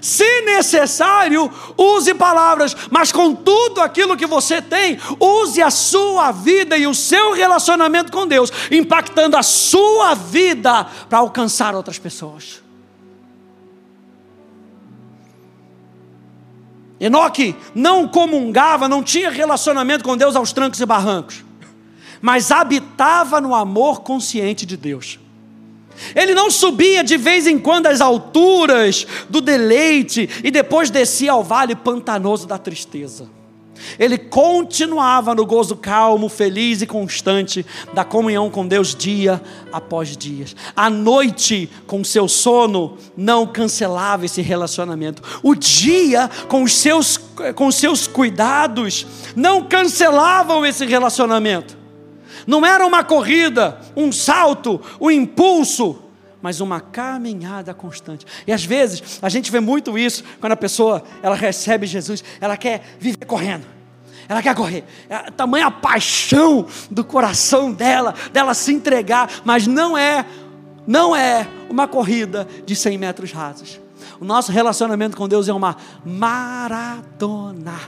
[0.00, 6.76] Se necessário, use palavras, mas com tudo aquilo que você tem, use a sua vida
[6.76, 12.63] e o seu relacionamento com Deus, impactando a sua vida para alcançar outras pessoas.
[17.04, 21.44] Enoque não comungava, não tinha relacionamento com Deus aos trancos e barrancos,
[22.22, 25.18] mas habitava no amor consciente de Deus.
[26.14, 31.44] Ele não subia de vez em quando às alturas do deleite e depois descia ao
[31.44, 33.28] vale pantanoso da tristeza.
[33.98, 39.40] Ele continuava no gozo calmo, feliz e constante da comunhão com Deus dia
[39.72, 40.46] após dia.
[40.74, 45.22] À noite, com seu sono, não cancelava esse relacionamento.
[45.42, 47.18] O dia, com os seus,
[47.54, 51.76] com seus cuidados, não cancelavam esse relacionamento.
[52.46, 56.03] Não era uma corrida, um salto, um impulso,
[56.44, 58.26] mas uma caminhada constante.
[58.46, 62.54] E às vezes a gente vê muito isso quando a pessoa ela recebe Jesus, ela
[62.54, 63.64] quer viver correndo.
[64.28, 64.84] Ela quer correr.
[65.08, 70.26] É tamanha paixão do coração dela, dela se entregar, mas não é,
[70.86, 73.80] não é uma corrida de 100 metros rasos.
[74.20, 77.80] O nosso relacionamento com Deus é uma maratona.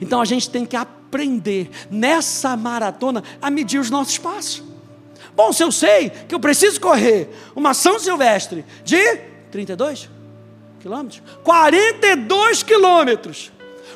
[0.00, 4.67] Então a gente tem que aprender nessa maratona a medir os nossos passos.
[5.38, 9.18] Bom, se eu sei que eu preciso correr uma São Silvestre de
[9.52, 10.10] 32
[10.80, 13.52] quilômetros, 42 quilômetros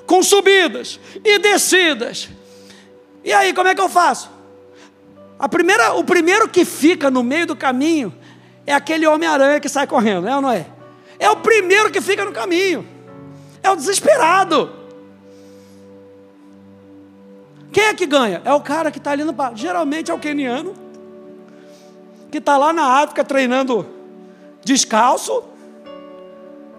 [0.07, 2.28] com subidas e descidas.
[3.24, 4.31] E aí, como é que eu faço?
[5.37, 8.14] A primeira, o primeiro que fica no meio do caminho
[8.64, 10.64] é aquele Homem-Aranha que sai correndo, é ou não é?
[11.18, 12.87] É o primeiro que fica no caminho.
[13.64, 14.72] É o desesperado.
[17.72, 18.40] Quem é que ganha?
[18.44, 19.35] É o cara que está ali no.
[19.57, 20.82] Geralmente é o keniano,
[22.33, 23.87] que está lá na África treinando
[24.64, 25.45] descalço,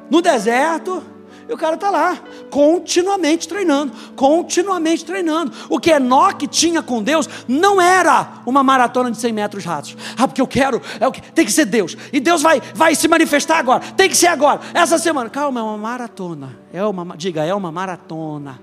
[0.10, 1.04] no deserto,
[1.48, 2.18] e o cara está lá,
[2.50, 5.52] continuamente treinando, continuamente treinando.
[5.70, 9.96] O que Enoque tinha com Deus não era uma maratona de 100 metros rasos.
[10.18, 11.96] Ah, porque eu quero, é o que, tem que ser Deus.
[12.12, 15.30] E Deus vai, vai se manifestar agora, tem que ser agora, essa semana.
[15.30, 16.58] Calma, é uma maratona.
[16.74, 18.60] É uma, diga, é uma maratona.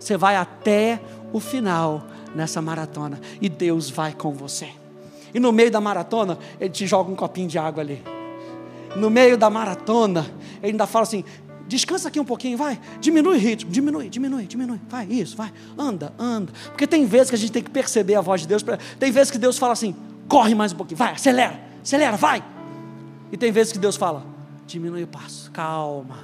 [0.00, 1.00] Você vai até
[1.32, 2.04] o final
[2.34, 4.83] nessa maratona e Deus vai com você.
[5.34, 8.02] E no meio da maratona, ele te joga um copinho de água ali.
[8.96, 10.24] No meio da maratona,
[10.62, 11.24] ele ainda fala assim:
[11.66, 12.78] Descansa aqui um pouquinho, vai.
[13.00, 14.80] Diminui o ritmo, diminui, diminui, diminui.
[14.88, 15.52] Vai, isso, vai.
[15.78, 16.52] Anda, anda.
[16.66, 18.62] Porque tem vezes que a gente tem que perceber a voz de Deus.
[18.62, 18.78] Pra...
[18.98, 19.94] Tem vezes que Deus fala assim:
[20.28, 21.58] corre mais um pouquinho, vai, acelera.
[21.82, 22.44] acelera, vai.
[23.32, 24.24] E tem vezes que Deus fala:
[24.66, 26.18] diminui o passo, calma,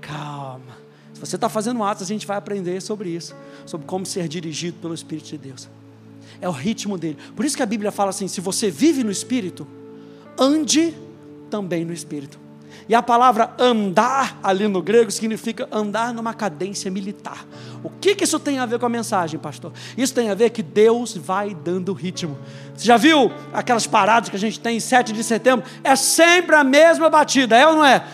[0.00, 0.78] calma.
[1.12, 3.34] Se você está fazendo atos, a gente vai aprender sobre isso,
[3.66, 5.68] sobre como ser dirigido pelo Espírito de Deus.
[6.40, 7.18] É o ritmo dele.
[7.36, 9.66] Por isso que a Bíblia fala assim: se você vive no Espírito,
[10.38, 10.94] ande
[11.50, 12.38] também no Espírito.
[12.88, 17.46] E a palavra andar ali no grego significa andar numa cadência militar.
[17.84, 19.72] O que, que isso tem a ver com a mensagem, pastor?
[19.96, 22.36] Isso tem a ver que Deus vai dando ritmo.
[22.74, 25.64] Você já viu aquelas paradas que a gente tem em 7 de setembro?
[25.84, 28.04] É sempre a mesma batida, é ou não é?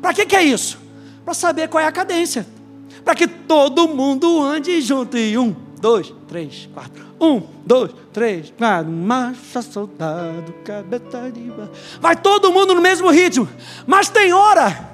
[0.00, 0.80] Para que, que é isso?
[1.24, 2.44] Para saber qual é a cadência.
[3.04, 5.16] Para que todo mundo ande junto.
[5.16, 7.04] E um, dois, três, quatro.
[7.20, 8.90] Um, dois, três, quatro.
[8.90, 11.52] Marcha, soldado, cabeça de...
[12.00, 13.48] Vai todo mundo no mesmo ritmo.
[13.86, 14.88] Mas tem hora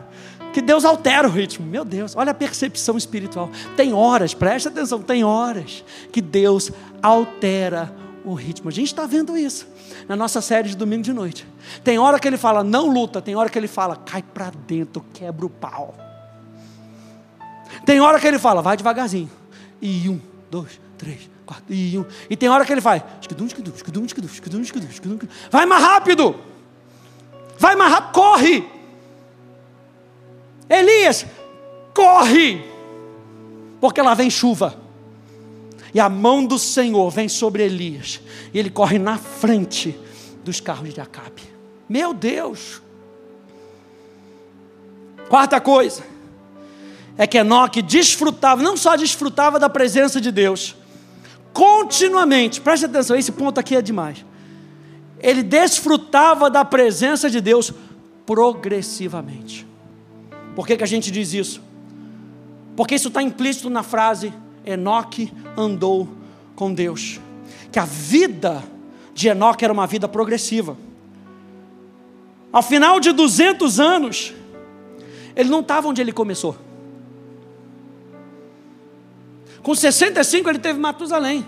[0.53, 1.67] que Deus altera o ritmo.
[1.67, 3.51] Meu Deus, olha a percepção espiritual.
[3.77, 8.69] Tem horas, preste atenção, tem horas que Deus altera o ritmo.
[8.69, 9.69] A gente está vendo isso
[10.09, 11.47] na nossa série de domingo de noite.
[11.85, 15.05] Tem hora que ele fala, não luta, tem hora que ele fala, cai para dentro,
[15.13, 15.95] quebra o pau.
[17.85, 19.31] Tem hora que ele fala, vai devagarzinho.
[19.81, 22.05] E um, dois, três, quatro, e um.
[22.29, 23.03] E tem hora que ele faz,
[25.51, 26.37] vai mais rápido.
[27.59, 28.69] Vai mais rápido, corre.
[30.69, 31.27] Elias,
[31.95, 32.65] corre.
[33.81, 34.77] Porque lá vem chuva.
[35.95, 38.21] E a mão do Senhor vem sobre Elias.
[38.53, 39.99] E ele corre na frente
[40.45, 41.43] dos carros de Acabe.
[41.89, 42.83] Meu Deus.
[45.29, 46.16] Quarta coisa
[47.19, 50.77] é que Enoque desfrutava, não só desfrutava da presença de Deus,
[51.53, 54.25] continuamente, preste atenção, esse ponto aqui é demais.
[55.19, 57.73] Ele desfrutava da presença de Deus
[58.27, 59.67] progressivamente.
[60.55, 61.63] Por que, que a gente diz isso?
[62.77, 64.33] Porque isso está implícito na frase:
[64.65, 66.09] Enoque andou
[66.55, 67.19] com Deus.
[67.73, 68.63] Que a vida
[69.15, 70.77] de Enoque era uma vida progressiva.
[72.53, 74.35] Ao final de 200 anos,
[75.35, 76.57] ele não estava onde ele começou.
[79.67, 81.45] Com 65 ele teve Matusalém.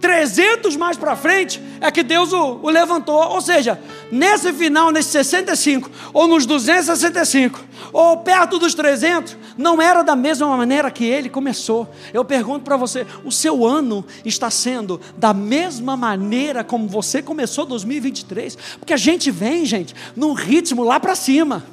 [0.00, 3.14] 300 mais para frente é que Deus o, o, levantou.
[3.14, 3.80] Ou seja,
[4.10, 7.60] nesse final, nesse 65, ou nos 265,
[7.92, 11.88] ou perto dos 300, não era da mesma maneira que ele começou.
[12.12, 17.64] Eu pergunto para você: o seu ano está sendo da mesma maneira como você começou
[17.64, 18.58] 2023?
[18.80, 21.64] Porque a gente vem, gente, num ritmo lá para cima.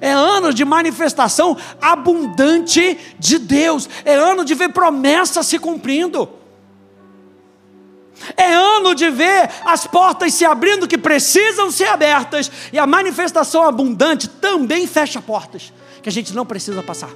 [0.00, 3.88] É ano de manifestação abundante de Deus.
[4.04, 6.28] É ano de ver promessas se cumprindo.
[8.36, 12.50] É ano de ver as portas se abrindo que precisam ser abertas.
[12.72, 15.72] E a manifestação abundante também fecha portas
[16.02, 17.10] que a gente não precisa passar.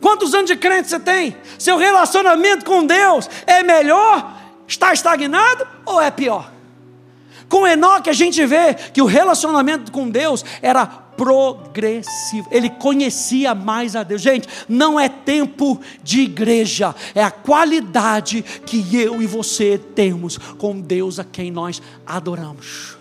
[0.00, 1.36] Quantos anos de crente você tem?
[1.58, 4.34] Seu relacionamento com Deus é melhor?
[4.68, 6.55] Está estagnado ou é pior?
[7.48, 12.48] Com Enoque a gente vê que o relacionamento com Deus era progressivo.
[12.50, 14.20] Ele conhecia mais a Deus.
[14.20, 20.80] Gente, não é tempo de igreja, é a qualidade que eu e você temos com
[20.80, 22.96] Deus a quem nós adoramos.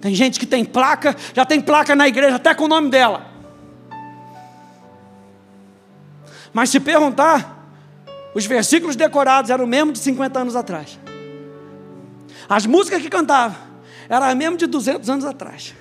[0.00, 3.30] Tem gente que tem placa, já tem placa na igreja até com o nome dela.
[6.52, 7.70] Mas se perguntar,
[8.34, 10.98] os versículos decorados eram o mesmo de 50 anos atrás.
[12.48, 13.71] As músicas que cantava
[14.08, 15.74] era mesmo de 200 anos atrás.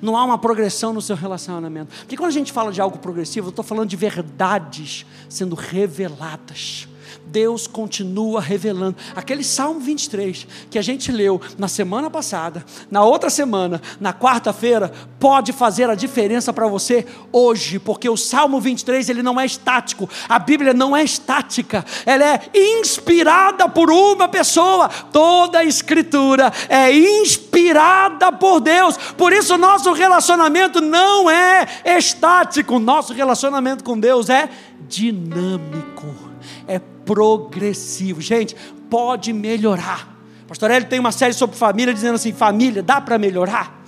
[0.00, 1.94] Não há uma progressão no seu relacionamento.
[2.00, 6.86] Porque quando a gente fala de algo progressivo, eu estou falando de verdades sendo reveladas.
[7.30, 8.96] Deus continua revelando.
[9.14, 14.92] Aquele Salmo 23 que a gente leu na semana passada, na outra semana, na quarta-feira,
[15.18, 20.08] pode fazer a diferença para você hoje, porque o Salmo 23 ele não é estático.
[20.28, 21.84] A Bíblia não é estática.
[22.04, 24.88] Ela é inspirada por uma pessoa.
[24.88, 28.96] Toda a escritura é inspirada por Deus.
[29.16, 32.78] Por isso nosso relacionamento não é estático.
[32.78, 34.48] Nosso relacionamento com Deus é
[34.88, 36.29] dinâmico
[36.70, 38.20] é progressivo.
[38.20, 38.54] Gente,
[38.88, 40.16] pode melhorar.
[40.46, 43.82] Pastor Hélio tem uma série sobre família dizendo assim: família, dá para melhorar?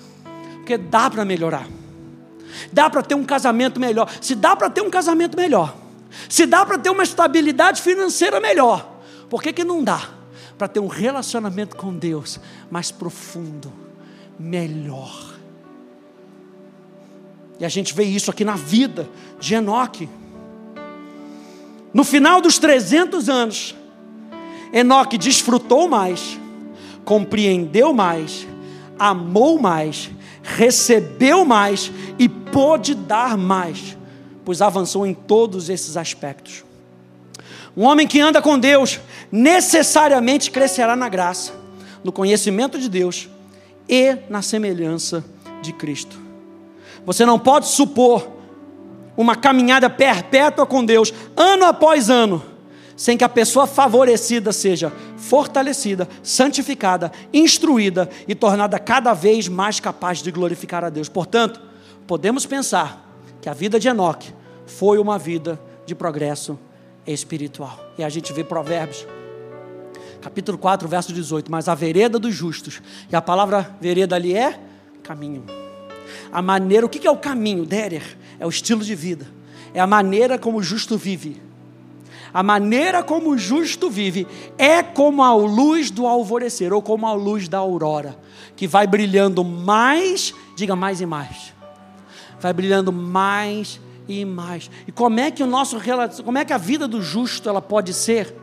[0.57, 1.69] Porque dá para melhorar.
[2.73, 4.11] Dá para ter um casamento melhor.
[4.21, 5.77] Se dá para ter um casamento melhor,
[6.29, 10.09] se dá para ter uma estabilidade financeira melhor, por que, que não dá
[10.59, 13.73] para ter um relacionamento com Deus mais profundo,
[14.39, 15.33] melhor?
[17.59, 19.09] E a gente vê isso aqui na vida
[19.39, 20.09] de Enoque.
[21.93, 23.75] No final dos 300 anos,
[24.73, 26.39] Enoque desfrutou mais,
[27.05, 28.47] compreendeu mais,
[28.99, 30.11] amou mais,
[30.43, 33.97] recebeu mais e pôde dar mais,
[34.45, 36.65] pois avançou em todos esses aspectos.
[37.77, 41.53] Um homem que anda com Deus necessariamente crescerá na graça,
[42.03, 43.29] no conhecimento de Deus
[43.89, 45.25] e na semelhança
[45.63, 46.21] de Cristo.
[47.05, 48.42] Você não pode supor
[49.17, 52.43] uma caminhada perpétua com Deus, ano após ano,
[52.97, 60.23] sem que a pessoa favorecida seja fortalecida, santificada, instruída e tornada cada vez mais capaz
[60.23, 61.09] de glorificar a Deus.
[61.09, 61.61] Portanto,
[62.07, 63.09] podemos pensar
[63.41, 64.33] que a vida de Enoque
[64.67, 66.59] foi uma vida de progresso
[67.07, 67.79] espiritual.
[67.99, 69.07] E a gente vê Provérbios,
[70.21, 71.51] capítulo 4, verso 18.
[71.51, 74.59] Mas a vereda dos justos, e a palavra vereda ali é
[75.03, 75.45] caminho.
[76.31, 77.67] A maneira, o que é o caminho?
[77.67, 79.25] Derer, é o estilo de vida,
[79.73, 81.41] é a maneira como o justo vive.
[82.35, 84.27] A maneira como o justo vive
[84.59, 88.19] é como a luz do alvorecer, ou como a luz da aurora,
[88.57, 91.55] que vai brilhando mais, diga mais e mais,
[92.41, 93.79] vai brilhando mais
[94.09, 94.69] e mais.
[94.89, 95.79] E como é que o nosso
[96.25, 98.35] como é que a vida do justo ela pode ser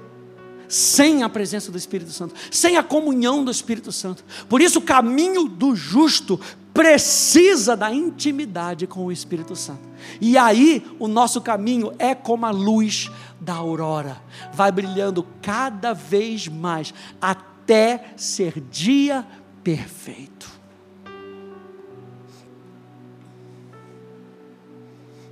[0.69, 4.23] sem a presença do Espírito Santo, sem a comunhão do Espírito Santo?
[4.47, 6.39] Por isso o caminho do justo
[6.73, 9.87] precisa da intimidade com o Espírito Santo.
[10.21, 13.09] E aí o nosso caminho é como a luz
[13.39, 14.21] da aurora,
[14.53, 19.25] vai brilhando cada vez mais até ser dia
[19.63, 20.49] perfeito.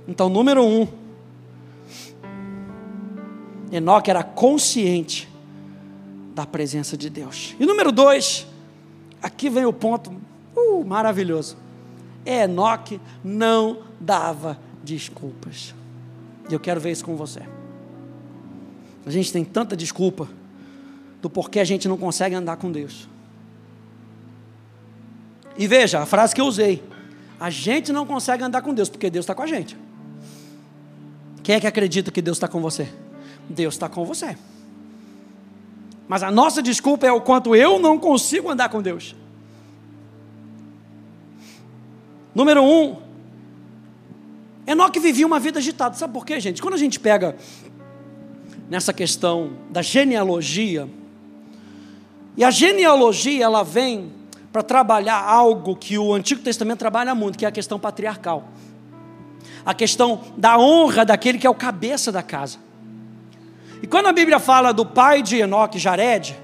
[0.06, 0.88] Então, número um,
[3.70, 5.28] Enoque era consciente
[6.34, 7.54] da presença de Deus.
[7.60, 8.46] E número dois,
[9.20, 10.10] aqui vem o ponto
[10.58, 11.56] uh, maravilhoso.
[12.24, 15.74] Enoque não dava desculpas.
[16.48, 17.42] E eu quero ver isso com você.
[19.06, 20.28] A gente tem tanta desculpa
[21.22, 23.08] do porquê a gente não consegue andar com Deus.
[25.56, 26.82] E veja a frase que eu usei:
[27.40, 29.76] a gente não consegue andar com Deus porque Deus está com a gente.
[31.42, 32.88] Quem é que acredita que Deus está com você?
[33.48, 34.36] Deus está com você.
[36.06, 39.14] Mas a nossa desculpa é o quanto eu não consigo andar com Deus.
[42.34, 42.96] Número um,
[44.66, 45.94] Enoque vivia uma vida agitada.
[45.94, 46.60] Sabe por quê, gente?
[46.60, 47.36] Quando a gente pega
[48.68, 50.88] nessa questão da genealogia,
[52.36, 54.12] e a genealogia ela vem
[54.52, 58.48] para trabalhar algo que o Antigo Testamento trabalha muito, que é a questão patriarcal
[59.68, 62.56] a questão da honra daquele que é o cabeça da casa.
[63.82, 66.34] E quando a Bíblia fala do pai de Enoque, Jared,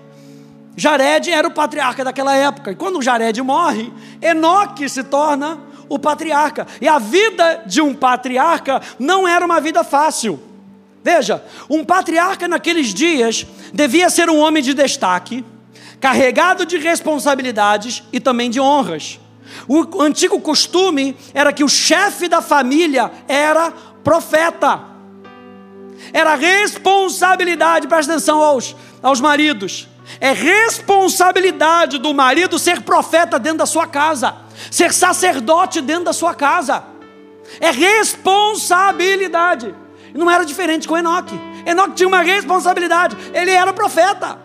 [0.76, 2.72] Jared era o patriarca daquela época.
[2.72, 5.58] E quando Jared morre, Enoque se torna
[5.88, 6.66] o patriarca.
[6.80, 10.40] E a vida de um patriarca não era uma vida fácil.
[11.02, 15.44] Veja, um patriarca naqueles dias devia ser um homem de destaque,
[16.00, 19.20] carregado de responsabilidades e também de honras.
[19.68, 23.70] O antigo costume era que o chefe da família era
[24.02, 24.80] profeta.
[26.12, 29.88] Era responsabilidade, presta atenção aos, aos maridos.
[30.20, 34.34] É responsabilidade do marido ser profeta dentro da sua casa,
[34.70, 36.84] ser sacerdote dentro da sua casa.
[37.60, 39.74] É responsabilidade.
[40.14, 41.34] Não era diferente com Enoque.
[41.66, 44.44] Enoque tinha uma responsabilidade, ele era profeta.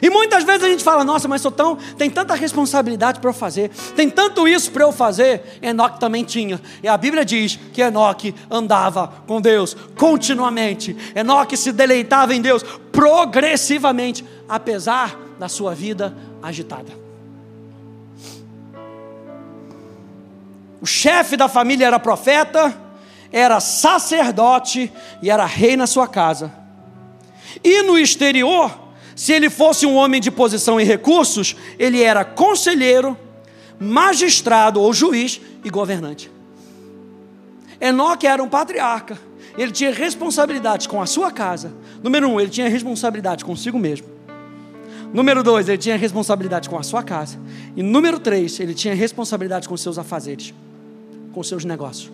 [0.00, 3.34] E muitas vezes a gente fala, nossa, mas sou tão, tem tanta responsabilidade para eu
[3.34, 5.58] fazer, tem tanto isso para eu fazer.
[5.60, 6.60] Enoque também tinha.
[6.82, 10.96] E a Bíblia diz que Enoque andava com Deus continuamente.
[11.14, 12.62] Enoque se deleitava em Deus
[12.92, 17.01] progressivamente, apesar da sua vida agitada.
[20.82, 22.76] O chefe da família era profeta,
[23.30, 26.52] era sacerdote e era rei na sua casa.
[27.62, 28.76] E no exterior,
[29.14, 33.16] se ele fosse um homem de posição e recursos, ele era conselheiro,
[33.78, 36.30] magistrado ou juiz e governante.
[37.80, 39.18] Enoque era um patriarca.
[39.56, 41.72] Ele tinha responsabilidades com a sua casa.
[42.02, 44.06] Número um, ele tinha responsabilidade consigo mesmo.
[45.12, 47.38] Número dois, ele tinha responsabilidade com a sua casa.
[47.76, 50.54] E número três, ele tinha responsabilidade com seus afazeres,
[51.32, 52.12] com seus negócios.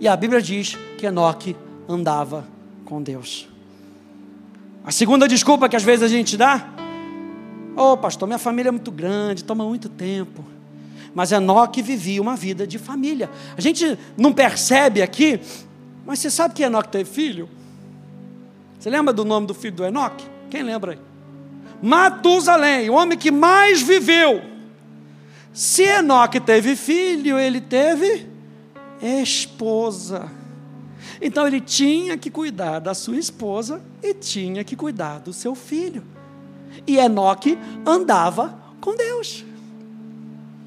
[0.00, 1.54] E a Bíblia diz que Enoque
[1.88, 2.46] andava
[2.84, 3.48] com Deus.
[4.84, 6.68] A segunda desculpa que às vezes a gente dá,
[7.76, 10.44] ô oh, pastor, minha família é muito grande, toma muito tempo.
[11.14, 13.28] Mas Enoque vivia uma vida de família.
[13.56, 15.40] A gente não percebe aqui,
[16.06, 17.48] mas você sabe que Enoque teve filho?
[18.78, 20.24] Você lembra do nome do filho do Enoque?
[20.48, 20.98] Quem lembra aí?
[21.82, 24.49] Matusalém, o homem que mais viveu.
[25.52, 28.28] Se Enoque teve filho, ele teve
[29.02, 30.30] esposa.
[31.20, 36.02] Então ele tinha que cuidar da sua esposa e tinha que cuidar do seu filho.
[36.86, 39.44] E Enoque andava com Deus.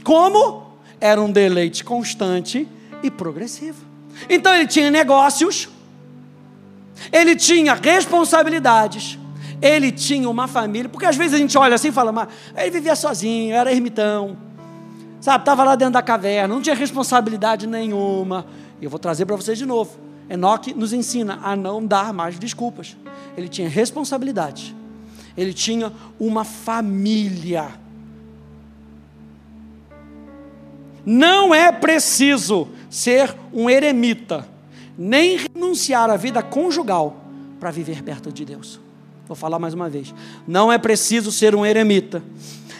[0.03, 0.77] Como?
[0.99, 2.67] Era um deleite constante
[3.01, 3.85] e progressivo.
[4.29, 5.69] Então ele tinha negócios,
[7.11, 9.17] ele tinha responsabilidades,
[9.61, 12.69] ele tinha uma família, porque às vezes a gente olha assim e fala, mas ele
[12.69, 14.37] vivia sozinho, era ermitão,
[15.23, 18.45] sabe, estava lá dentro da caverna, não tinha responsabilidade nenhuma.
[18.81, 19.97] E eu vou trazer para vocês de novo.
[20.29, 22.97] Enoque nos ensina a não dar mais desculpas.
[23.37, 24.75] Ele tinha responsabilidade,
[25.37, 27.69] ele tinha uma família.
[31.05, 34.45] Não é preciso ser um eremita,
[34.97, 37.15] nem renunciar à vida conjugal
[37.61, 38.77] para viver perto de Deus.
[39.25, 40.13] Vou falar mais uma vez.
[40.45, 42.21] Não é preciso ser um eremita,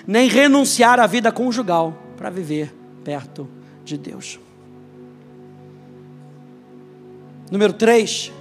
[0.06, 3.49] nem renunciar à vida conjugal para viver perto
[3.84, 4.39] de Deus.
[7.51, 8.32] Número 3.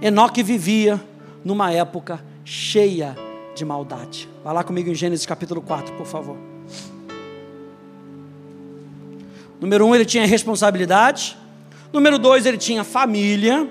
[0.00, 1.02] Enoque vivia
[1.44, 3.16] numa época cheia
[3.52, 4.28] de maldade.
[4.44, 6.36] Vá lá comigo em Gênesis capítulo 4, por favor.
[9.60, 11.36] Número um, ele tinha responsabilidade.
[11.92, 13.68] Número dois, ele tinha família.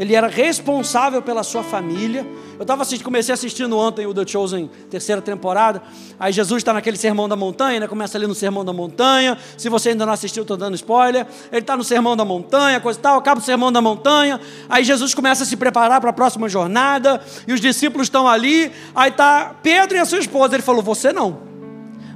[0.00, 2.26] Ele era responsável pela sua família.
[2.56, 5.82] Eu estava assistindo, comecei assistindo ontem o The Chosen, terceira temporada.
[6.18, 7.86] Aí Jesus está naquele sermão da montanha, né?
[7.86, 9.36] Começa ali no sermão da montanha.
[9.58, 11.26] Se você ainda não assistiu, estou dando spoiler.
[11.52, 14.40] Ele está no sermão da montanha, coisa e tal, acaba o sermão da montanha.
[14.70, 17.20] Aí Jesus começa a se preparar para a próxima jornada.
[17.46, 18.72] E os discípulos estão ali.
[18.94, 20.56] Aí está Pedro e a sua esposa.
[20.56, 21.40] Ele falou: Você não.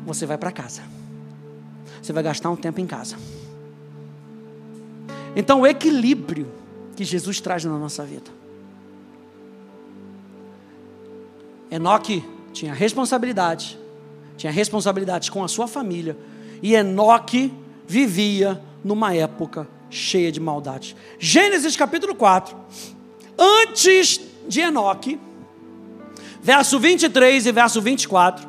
[0.07, 0.95] Você vai para casa
[2.05, 3.17] você vai gastar um tempo em casa.
[5.35, 6.47] Então, o equilíbrio
[6.95, 8.31] que Jesus traz na nossa vida.
[11.71, 13.79] Enoque tinha responsabilidade,
[14.37, 16.17] tinha responsabilidades com a sua família,
[16.63, 17.53] e Enoque
[17.87, 20.97] vivia numa época cheia de maldade.
[21.19, 22.57] Gênesis capítulo 4,
[23.39, 25.19] antes de Enoque,
[26.41, 28.47] verso 23 e verso 24,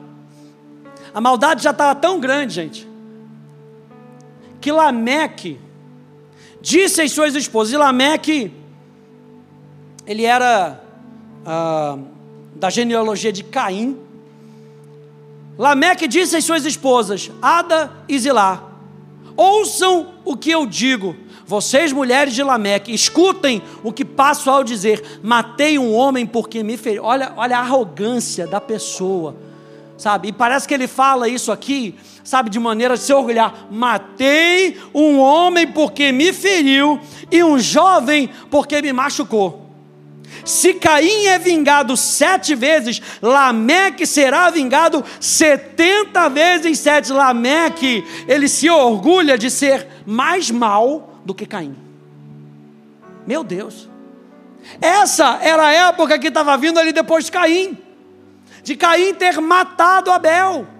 [1.14, 2.88] a maldade já estava tão grande, gente,
[4.60, 5.60] que Lameque
[6.66, 8.52] disse às suas esposas, e Lameque,
[10.08, 10.82] ele era
[11.46, 11.96] ah,
[12.56, 13.96] da genealogia de Caim.
[15.60, 18.64] Lameque disse às suas esposas, Ada e Zilá,
[19.38, 25.20] ouçam o que eu digo, vocês mulheres de Lameque, escutem o que passo ao dizer,
[25.22, 27.04] matei um homem porque me feriu.
[27.04, 29.36] Olha, olha a arrogância da pessoa,
[30.00, 30.30] sabe?
[30.30, 31.96] E parece que ele fala isso aqui
[32.26, 33.68] sabe, de maneira de se orgulhar.
[33.72, 37.00] Matei um homem porque me feriu
[37.32, 39.64] e um jovem porque me machucou.
[40.44, 47.14] Se Caim é vingado sete vezes, Lameque será vingado setenta vezes sete.
[47.14, 51.76] Lameque, ele se orgulha de ser mais mal do que Caim.
[53.26, 53.90] Meu Deus.
[54.82, 57.78] Essa era a época que estava vindo ali depois de Caim.
[58.64, 60.75] De Caim ter matado Abel.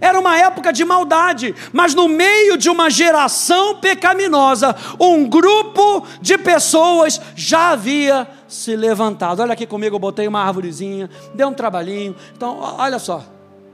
[0.00, 6.36] Era uma época de maldade, mas no meio de uma geração pecaminosa, um grupo de
[6.36, 9.40] pessoas já havia se levantado.
[9.40, 12.14] Olha aqui comigo, eu botei uma árvorezinha, deu um trabalhinho.
[12.36, 13.24] Então, olha só,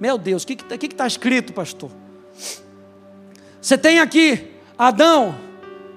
[0.00, 1.90] meu Deus, o que está que que tá escrito, pastor?
[3.60, 5.34] Você tem aqui Adão,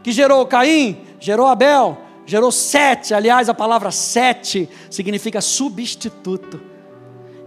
[0.04, 3.14] que gerou Caim, gerou Abel, gerou Sete.
[3.14, 6.62] Aliás, a palavra Sete significa substituto.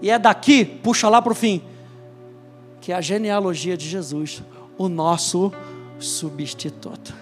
[0.02, 1.62] E é daqui, puxa lá para o fim,
[2.80, 4.42] que é a genealogia de Jesus,
[4.78, 5.52] o nosso
[5.98, 7.14] substituto.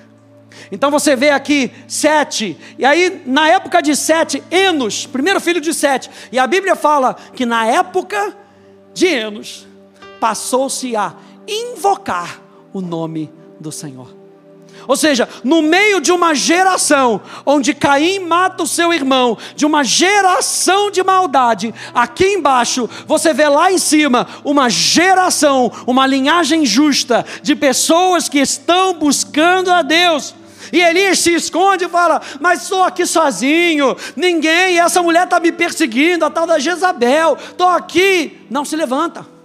[0.70, 5.72] Então você vê aqui Sete, e aí na época de Sete, Enos, primeiro filho de
[5.72, 8.36] Sete, e a Bíblia fala que na época
[8.92, 9.66] de Enos,
[10.18, 11.14] passou-se a
[11.46, 12.40] invocar
[12.72, 14.17] o nome do Senhor.
[14.88, 19.84] Ou seja, no meio de uma geração onde Caim mata o seu irmão, de uma
[19.84, 27.24] geração de maldade, aqui embaixo você vê lá em cima uma geração, uma linhagem justa
[27.42, 30.34] de pessoas que estão buscando a Deus.
[30.72, 35.52] E Elias se esconde e fala: Mas estou aqui sozinho, ninguém, essa mulher está me
[35.52, 38.38] perseguindo, a tal da Jezabel, estou aqui.
[38.48, 39.37] Não se levanta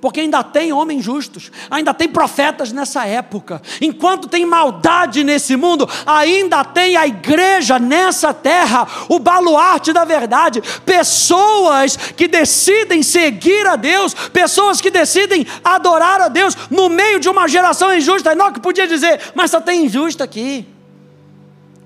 [0.00, 3.60] porque ainda tem homens justos, ainda tem profetas nessa época.
[3.80, 10.62] Enquanto tem maldade nesse mundo, ainda tem a igreja nessa terra, o baluarte da verdade.
[10.84, 17.28] Pessoas que decidem seguir a Deus, pessoas que decidem adorar a Deus no meio de
[17.28, 18.34] uma geração injusta.
[18.34, 20.66] Não que podia dizer, mas só tem injusto aqui.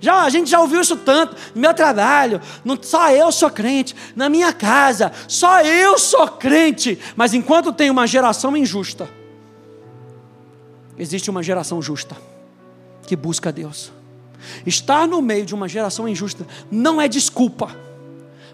[0.01, 1.37] Já, a gente já ouviu isso tanto.
[1.55, 3.95] No meu trabalho, não, só eu sou crente.
[4.15, 6.99] Na minha casa, só eu sou crente.
[7.17, 9.09] Mas enquanto tem uma geração injusta,
[10.99, 12.17] existe uma geração justa
[13.07, 13.93] que busca Deus.
[14.67, 17.75] Estar no meio de uma geração injusta não é desculpa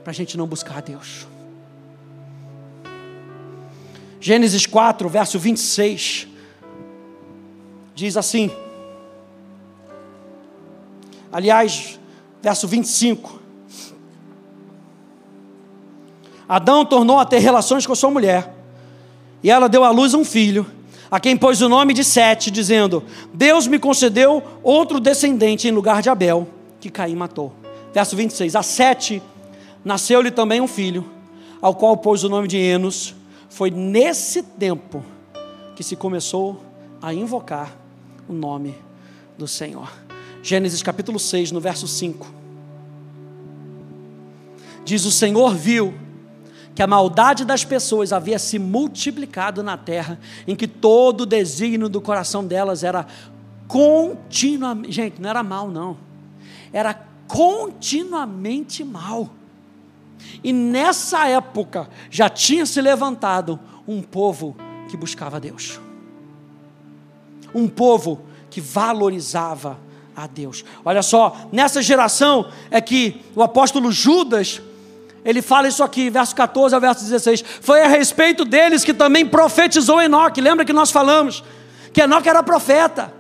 [0.03, 1.27] para a gente não buscar a Deus.
[4.21, 6.29] Gênesis 4, verso 26,
[7.95, 8.51] diz assim:
[11.33, 11.99] Aliás,
[12.43, 13.41] verso 25.
[16.49, 18.53] Adão tornou a ter relações com sua mulher,
[19.43, 20.67] e ela deu à luz um filho,
[21.09, 26.03] a quem pôs o nome de Sete, dizendo: Deus me concedeu outro descendente em lugar
[26.03, 26.49] de Abel,
[26.81, 27.53] que Caim matou.
[27.93, 28.57] Verso 26.
[28.57, 29.23] A Sete
[29.85, 31.09] nasceu-lhe também um filho,
[31.61, 33.15] ao qual pôs o nome de Enos.
[33.49, 35.05] Foi nesse tempo
[35.77, 36.61] que se começou
[37.01, 37.77] a invocar
[38.29, 38.75] o nome
[39.39, 40.10] do Senhor.
[40.43, 42.27] Gênesis capítulo 6, no verso 5.
[44.85, 45.95] Diz: O Senhor viu
[46.75, 51.89] que a maldade das pessoas havia se multiplicado na terra, em que todo o desígnio
[51.89, 53.07] do coração delas era
[53.69, 54.93] continuamente.
[54.93, 55.97] Gente, não era mal, não.
[56.73, 56.95] Era
[57.29, 59.31] continuamente mal.
[60.43, 64.57] E nessa época já tinha se levantado um povo
[64.89, 65.81] que buscava Deus.
[67.55, 69.79] Um povo que valorizava
[70.25, 70.65] a Deus.
[70.85, 74.61] Olha só, nessa geração é que o apóstolo Judas,
[75.25, 77.43] ele fala isso aqui, verso 14 ao verso 16.
[77.61, 80.41] Foi a respeito deles que também profetizou Enoque.
[80.41, 81.43] Lembra que nós falamos
[81.93, 83.13] que Enoque era profeta.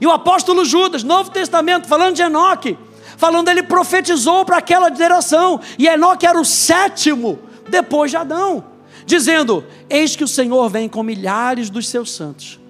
[0.00, 2.76] E o apóstolo Judas, Novo Testamento, falando de Enoque,
[3.16, 5.60] falando ele profetizou para aquela geração.
[5.78, 7.38] E Enoque era o sétimo
[7.68, 8.64] depois de Adão,
[9.06, 12.63] dizendo: Eis que o Senhor vem com milhares dos seus santos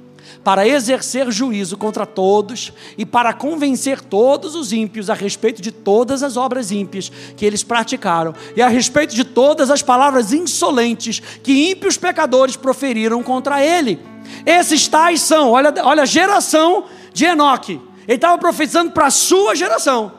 [0.44, 6.22] para exercer juízo contra todos e para convencer todos os ímpios a respeito de todas
[6.22, 11.70] as obras ímpias que eles praticaram e a respeito de todas as palavras insolentes que
[11.70, 13.98] ímpios pecadores proferiram contra ele.
[14.44, 17.80] Esses tais são, olha, olha a geração de Enoque.
[18.06, 20.12] Ele estava profetizando para a sua geração.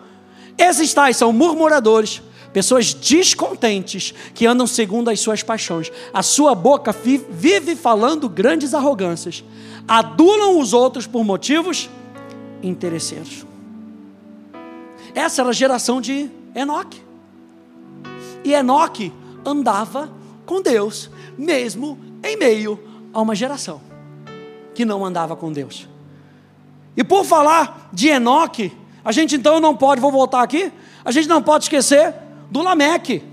[0.57, 2.21] Esses tais são murmuradores,
[2.51, 5.91] pessoas descontentes que andam segundo as suas paixões.
[6.11, 6.95] A sua boca
[7.29, 9.43] vive falando grandes arrogâncias
[9.87, 11.89] adulam os outros por motivos
[12.61, 13.45] interesseiros.
[15.13, 17.01] Essa era a geração de Enoque.
[18.43, 19.13] E Enoque
[19.45, 20.11] andava
[20.45, 22.79] com Deus, mesmo em meio
[23.13, 23.81] a uma geração
[24.73, 25.87] que não andava com Deus.
[26.97, 28.71] E por falar de Enoque,
[29.03, 30.71] a gente então não pode, vou voltar aqui,
[31.03, 32.13] a gente não pode esquecer
[32.51, 33.23] do Lameque.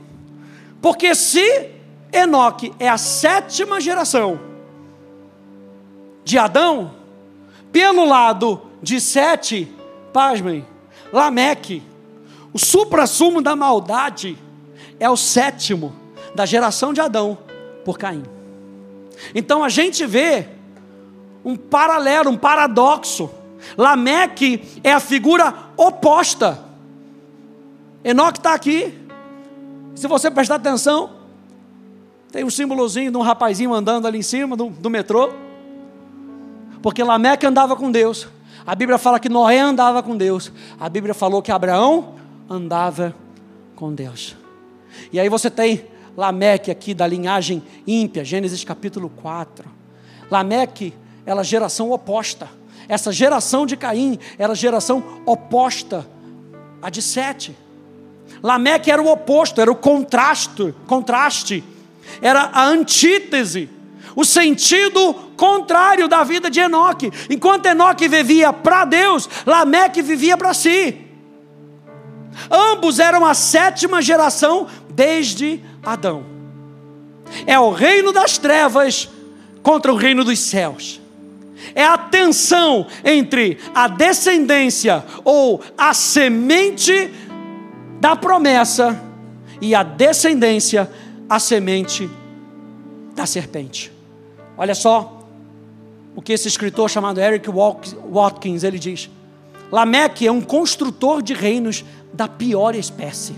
[0.81, 1.71] Porque se
[2.13, 4.39] Enoque é a sétima geração,
[6.25, 6.93] de Adão,
[7.71, 9.73] pelo lado de Sete,
[10.13, 10.67] pasmem,
[11.13, 11.83] Lameque,
[12.53, 14.37] o supra-sumo da maldade,
[15.01, 15.95] é o sétimo
[16.35, 17.39] da geração de Adão
[17.85, 18.23] por Caim.
[19.35, 20.49] Então a gente vê
[21.45, 23.31] um paralelo, um paradoxo.
[23.77, 26.63] Lameque é a figura oposta.
[28.05, 28.99] Enoque está aqui.
[29.95, 31.11] Se você prestar atenção,
[32.31, 35.31] tem um símbolozinho de um rapazinho andando ali em cima do, do metrô.
[36.83, 38.29] Porque Lameque andava com Deus.
[38.67, 40.53] A Bíblia fala que Noé andava com Deus.
[40.79, 42.15] A Bíblia falou que Abraão
[42.49, 43.15] andava
[43.75, 44.37] com Deus.
[45.13, 45.85] E aí você tem
[46.17, 49.69] Lameque aqui da linhagem ímpia, Gênesis capítulo 4.
[50.31, 50.93] Lameque
[51.25, 52.49] era geração oposta.
[52.89, 56.07] Essa geração de Caim era geração oposta
[56.81, 57.57] à de Sete.
[58.43, 61.63] Lameque era o oposto, era o contraste, contraste,
[62.21, 63.69] era a antítese
[64.15, 67.11] o sentido contrário da vida de Enoque.
[67.31, 70.99] Enquanto Enoque vivia para Deus, Lameque vivia para si.
[72.51, 76.25] Ambos eram a sétima geração desde Adão.
[77.47, 79.09] É o reino das trevas
[79.63, 81.01] contra o reino dos céus.
[81.75, 87.11] É a tensão entre a descendência ou a semente
[88.01, 89.01] da promessa
[89.61, 90.91] e a descendência,
[91.29, 92.11] a semente
[93.15, 93.93] da serpente.
[94.63, 95.27] Olha só
[96.15, 99.11] o que esse escritor chamado Eric Watkins ele diz:
[99.73, 101.85] Lameque é um construtor de reinos
[102.15, 103.35] da pior espécie,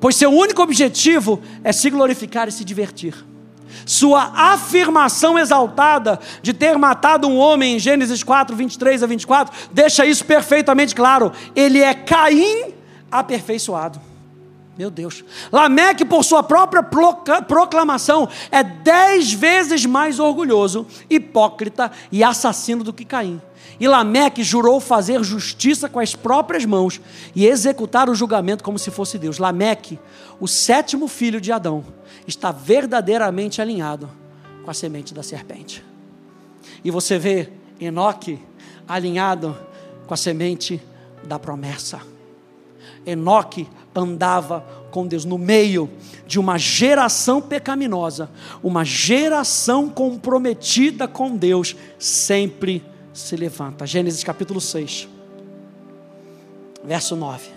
[0.00, 3.14] pois seu único objetivo é se glorificar e se divertir.
[3.84, 4.22] Sua
[4.54, 10.24] afirmação exaltada de ter matado um homem em Gênesis 4, 23 a 24, deixa isso
[10.24, 11.30] perfeitamente claro.
[11.54, 12.72] Ele é Caim
[13.10, 14.07] aperfeiçoado.
[14.78, 15.24] Meu Deus.
[15.50, 16.84] Lameque, por sua própria
[17.42, 23.42] proclamação, é dez vezes mais orgulhoso, hipócrita e assassino do que Caim.
[23.80, 27.00] E Lameque jurou fazer justiça com as próprias mãos
[27.34, 29.38] e executar o julgamento como se fosse Deus.
[29.38, 29.98] Lameque,
[30.38, 31.84] o sétimo filho de Adão,
[32.24, 34.08] está verdadeiramente alinhado
[34.64, 35.84] com a semente da serpente.
[36.84, 37.48] E você vê
[37.80, 38.40] Enoque
[38.86, 39.56] alinhado
[40.06, 40.80] com a semente
[41.24, 42.00] da promessa.
[43.04, 43.68] Enoque
[43.98, 45.90] andava com Deus, no meio
[46.26, 48.30] de uma geração pecaminosa,
[48.62, 52.82] uma geração comprometida com Deus, sempre
[53.12, 53.86] se levanta.
[53.86, 55.08] Gênesis capítulo 6,
[56.84, 57.50] verso 9.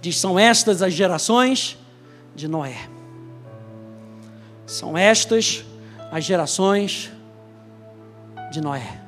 [0.00, 1.76] Diz: São estas as gerações
[2.34, 2.88] de Noé.
[4.66, 5.64] São estas
[6.10, 7.10] as gerações
[8.50, 9.05] de Noé.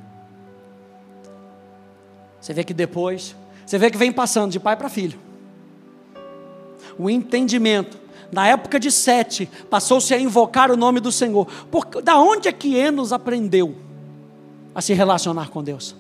[2.41, 3.35] Você vê que depois,
[3.67, 5.19] você vê que vem passando de pai para filho.
[6.99, 7.99] O entendimento.
[8.31, 11.47] Na época de Sete, passou-se a invocar o nome do Senhor.
[11.71, 13.75] Por, da onde é que Enos aprendeu
[14.75, 15.97] a se relacionar com Deus?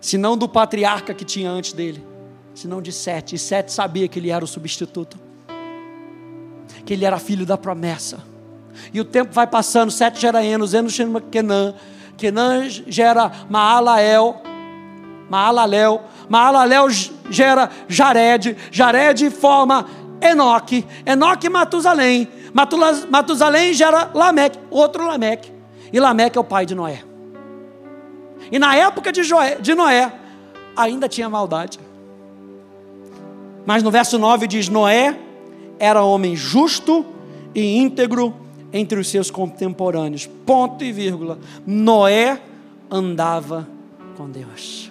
[0.00, 2.02] Se não do patriarca que tinha antes dele,
[2.54, 3.36] senão de Sete.
[3.36, 5.18] E Sete sabia que ele era o substituto,
[6.84, 8.22] que ele era filho da promessa.
[8.92, 11.74] E o tempo vai passando, Sete gera Enos, Enos gera Kenã,
[12.20, 14.36] Kenã gera Maalael,
[15.30, 16.88] Maalalel, Maalalel
[17.30, 19.86] gera Jared, Jared forma
[20.20, 22.28] Enoque, Enoque Matusalém,
[23.08, 25.50] Matusalém gera Lameque, outro Lameque,
[25.90, 27.02] e Lameque é o pai de Noé.
[28.52, 30.12] E na época de, Joé, de Noé,
[30.76, 31.80] ainda tinha maldade.
[33.64, 35.16] Mas no verso 9 diz: Noé
[35.78, 37.06] era homem justo
[37.54, 38.34] e íntegro
[38.72, 40.26] entre os seus contemporâneos.
[40.46, 41.38] Ponto e vírgula.
[41.66, 42.40] Noé
[42.90, 43.68] andava
[44.16, 44.90] com Deus.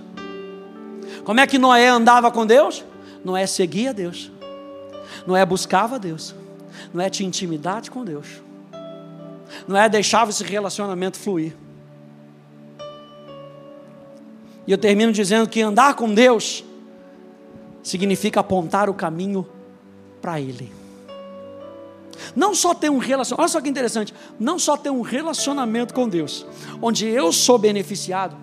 [1.23, 2.83] Como é que Noé andava com Deus?
[3.23, 4.31] Noé seguia Deus.
[5.27, 6.33] Noé buscava Deus.
[6.93, 8.41] Noé tinha intimidade com Deus.
[9.67, 11.55] Noé deixava esse relacionamento fluir.
[14.65, 16.63] E eu termino dizendo que andar com Deus
[17.81, 19.47] significa apontar o caminho
[20.21, 20.78] para Ele.
[22.35, 26.07] Não só ter um relacionamento, olha só que interessante, não só ter um relacionamento com
[26.07, 26.45] Deus,
[26.81, 28.35] onde eu sou beneficiado.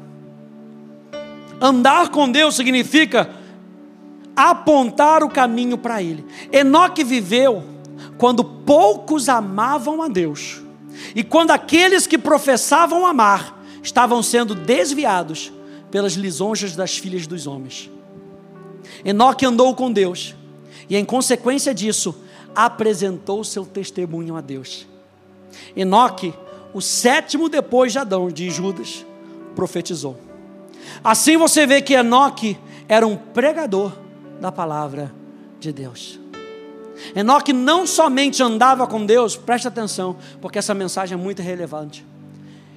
[1.60, 3.30] Andar com Deus significa
[4.34, 6.24] apontar o caminho para Ele.
[6.52, 7.64] Enoque viveu
[8.18, 10.62] quando poucos amavam a Deus,
[11.14, 15.52] e quando aqueles que professavam amar estavam sendo desviados
[15.90, 17.90] pelas lisonjas das filhas dos homens.
[19.04, 20.34] Enoque andou com Deus,
[20.88, 22.14] e em consequência disso,
[22.56, 24.86] apresentou seu testemunho a Deus.
[25.76, 26.32] Enoque,
[26.72, 29.04] o sétimo depois de Adão, de Judas,
[29.54, 30.18] profetizou.
[31.04, 33.92] Assim você vê que Enoque era um pregador
[34.40, 35.12] da palavra
[35.60, 36.18] de Deus.
[37.14, 42.06] Enoque não somente andava com Deus, preste atenção, porque essa mensagem é muito relevante.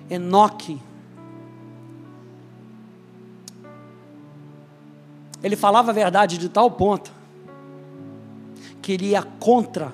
[0.09, 0.82] Enoque,
[5.41, 7.18] ele falava a verdade de tal ponto
[8.92, 9.94] ele ia contra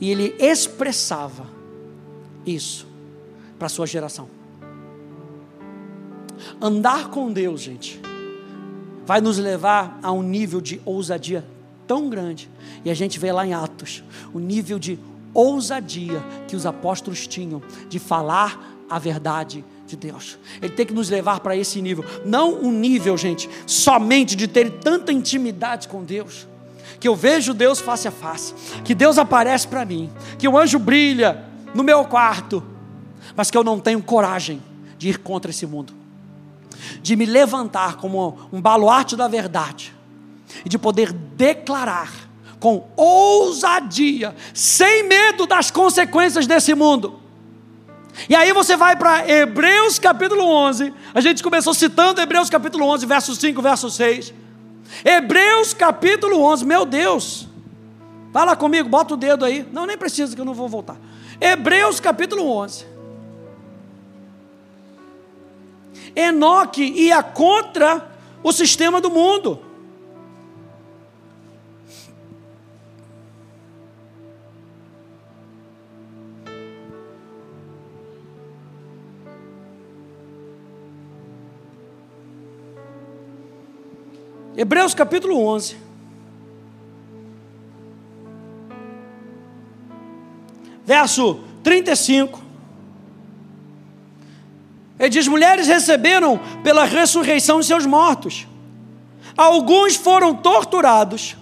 [0.00, 1.46] e ele expressava
[2.46, 2.86] isso
[3.58, 4.28] para a sua geração.
[6.60, 8.00] Andar com Deus, gente,
[9.06, 11.44] vai nos levar a um nível de ousadia
[11.86, 12.50] tão grande.
[12.84, 14.98] E a gente vê lá em Atos o nível de
[15.32, 20.38] ousadia que os apóstolos tinham de falar a verdade de Deus.
[20.62, 24.70] Ele tem que nos levar para esse nível, não um nível, gente, somente de ter
[24.70, 26.46] tanta intimidade com Deus,
[27.04, 30.78] que eu vejo Deus face a face, que Deus aparece para mim, que o anjo
[30.78, 31.44] brilha
[31.74, 32.64] no meu quarto,
[33.36, 34.62] mas que eu não tenho coragem
[34.96, 35.92] de ir contra esse mundo,
[37.02, 39.94] de me levantar como um baluarte da verdade
[40.64, 42.10] e de poder declarar
[42.58, 47.20] com ousadia, sem medo das consequências desse mundo.
[48.30, 50.90] E aí você vai para Hebreus capítulo 11.
[51.12, 54.43] A gente começou citando Hebreus capítulo 11, verso 5, verso 6.
[55.02, 57.48] Hebreus capítulo 11, meu Deus.
[58.32, 59.66] Fala comigo, bota o dedo aí.
[59.72, 60.96] Não, nem precisa que eu não vou voltar.
[61.40, 62.84] Hebreus capítulo 11.
[66.14, 68.10] Enoque ia contra
[68.42, 69.63] o sistema do mundo.
[84.56, 85.76] Hebreus capítulo 11.
[90.84, 92.40] Verso 35.
[94.98, 98.46] Ele diz: Mulheres receberam pela ressurreição seus mortos.
[99.36, 101.36] Alguns foram torturados,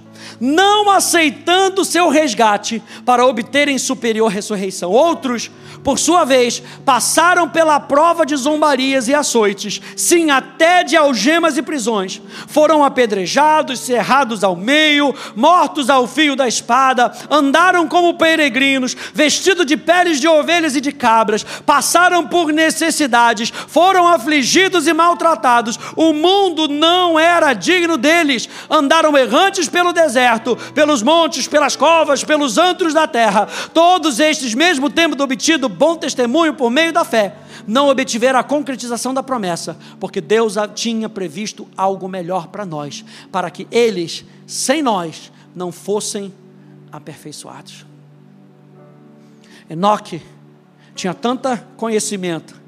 [0.45, 4.91] não aceitando seu resgate para obterem superior ressurreição.
[4.91, 5.49] Outros
[5.83, 11.63] por sua vez, passaram pela prova de zombarias e açoites, sim, até de algemas e
[11.63, 12.23] prisões.
[12.47, 19.77] Foram apedrejados, cerrados ao meio, mortos ao fio da espada, andaram como peregrinos, vestidos de
[19.77, 25.79] peles de ovelhas e de cabras, passaram por necessidades, foram afligidos e maltratados.
[25.97, 32.25] O mundo não era digno deles, andaram errantes pelo deserto deserto, pelos montes, pelas covas,
[32.25, 33.47] pelos antros da terra.
[33.73, 37.35] Todos estes, mesmo tendo obtido bom testemunho por meio da fé,
[37.67, 43.51] não obtiveram a concretização da promessa, porque Deus tinha previsto algo melhor para nós, para
[43.51, 46.33] que eles, sem nós, não fossem
[46.91, 47.87] aperfeiçoados.
[49.69, 50.21] Enoque
[50.95, 52.61] tinha tanto conhecimento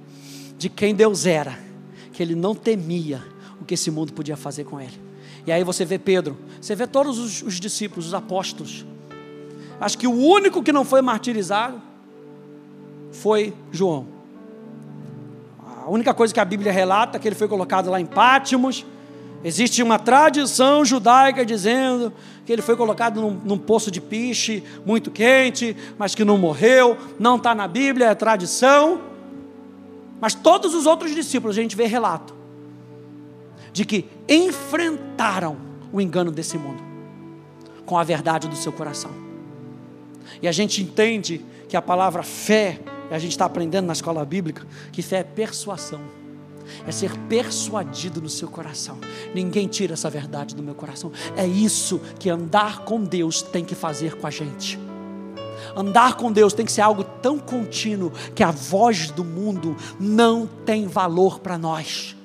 [0.57, 1.59] de quem Deus era,
[2.13, 3.23] que ele não temia
[3.61, 5.04] o que esse mundo podia fazer com ele.
[5.47, 8.85] E aí você vê Pedro, você vê todos os, os discípulos, os apóstolos.
[9.81, 11.81] Acho que o único que não foi martirizado
[13.13, 14.07] foi João.
[15.85, 18.87] A única coisa que a Bíblia relata é que ele foi colocado lá em Pátimos.
[19.45, 22.11] Existe uma tradição judaica dizendo
[22.47, 26.97] que ele foi colocado num, num poço de piche muito quente, mas que não morreu.
[27.19, 29.03] Não está na Bíblia, é tradição.
[30.19, 32.34] Mas todos os outros discípulos, a gente vê relato
[33.75, 35.57] de que enfrentaram
[35.93, 36.81] o engano desse mundo
[37.85, 39.11] com a verdade do seu coração.
[40.41, 44.67] E a gente entende que a palavra fé a gente está aprendendo na escola bíblica
[44.93, 46.01] que fé é persuasão.
[46.87, 48.99] É ser persuadido no seu coração.
[49.35, 51.13] Ninguém tira essa verdade do meu coração.
[51.37, 54.79] É isso que andar com Deus tem que fazer com a gente.
[55.77, 60.47] Andar com Deus tem que ser algo tão contínuo que a voz do mundo não
[60.47, 62.17] tem valor para nós.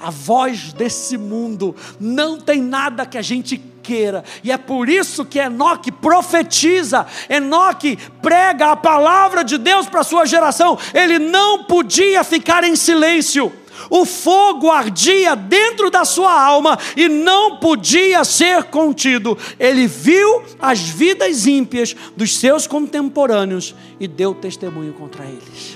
[0.00, 5.24] A voz desse mundo não tem nada que a gente queira, e é por isso
[5.24, 10.76] que Enoque profetiza, Enoque prega a palavra de Deus para a sua geração.
[10.92, 13.52] Ele não podia ficar em silêncio.
[13.88, 19.38] O fogo ardia dentro da sua alma e não podia ser contido.
[19.58, 25.75] Ele viu as vidas ímpias dos seus contemporâneos e deu testemunho contra eles.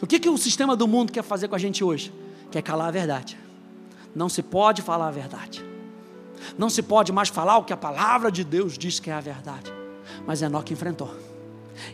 [0.00, 2.12] O que, que o sistema do mundo quer fazer com a gente hoje?
[2.50, 3.38] Quer calar a verdade.
[4.14, 5.64] Não se pode falar a verdade.
[6.56, 9.20] Não se pode mais falar o que a palavra de Deus diz que é a
[9.20, 9.72] verdade.
[10.26, 11.14] Mas Enoque enfrentou.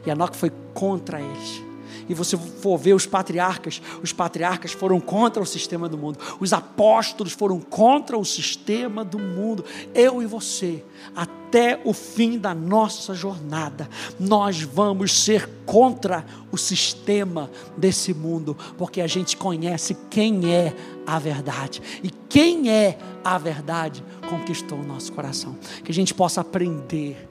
[0.05, 1.74] E Enoque foi contra eles
[2.09, 6.53] e você for ver os patriarcas, os patriarcas foram contra o sistema do mundo, os
[6.53, 9.65] apóstolos foram contra o sistema do mundo.
[9.95, 10.85] Eu e você,
[11.15, 13.89] até o fim da nossa jornada,
[14.19, 20.75] nós vamos ser contra o sistema desse mundo, porque a gente conhece quem é
[21.07, 25.57] a verdade, e quem é a verdade conquistou o nosso coração.
[25.85, 27.29] Que a gente possa aprender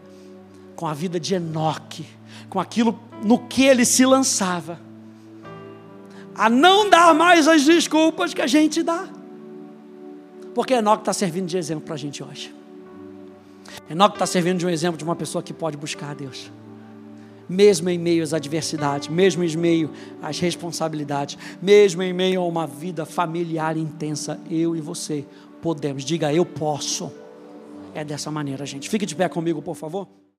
[0.76, 2.06] com a vida de Enoque
[2.54, 4.80] com aquilo no que ele se lançava,
[6.36, 9.10] a não dar mais as desculpas que a gente dá.
[10.54, 12.54] Porque Enoque está servindo de exemplo para a gente hoje.
[13.90, 16.52] Enoque está servindo de um exemplo de uma pessoa que pode buscar a Deus.
[17.50, 19.90] Mesmo em meio às adversidades, mesmo em meio
[20.22, 25.26] às responsabilidades, mesmo em meio a uma vida familiar intensa, eu e você
[25.60, 26.04] podemos.
[26.04, 27.12] Diga, eu posso.
[27.96, 28.92] É dessa maneira, gente.
[28.92, 30.08] Fique de pé comigo, por favor.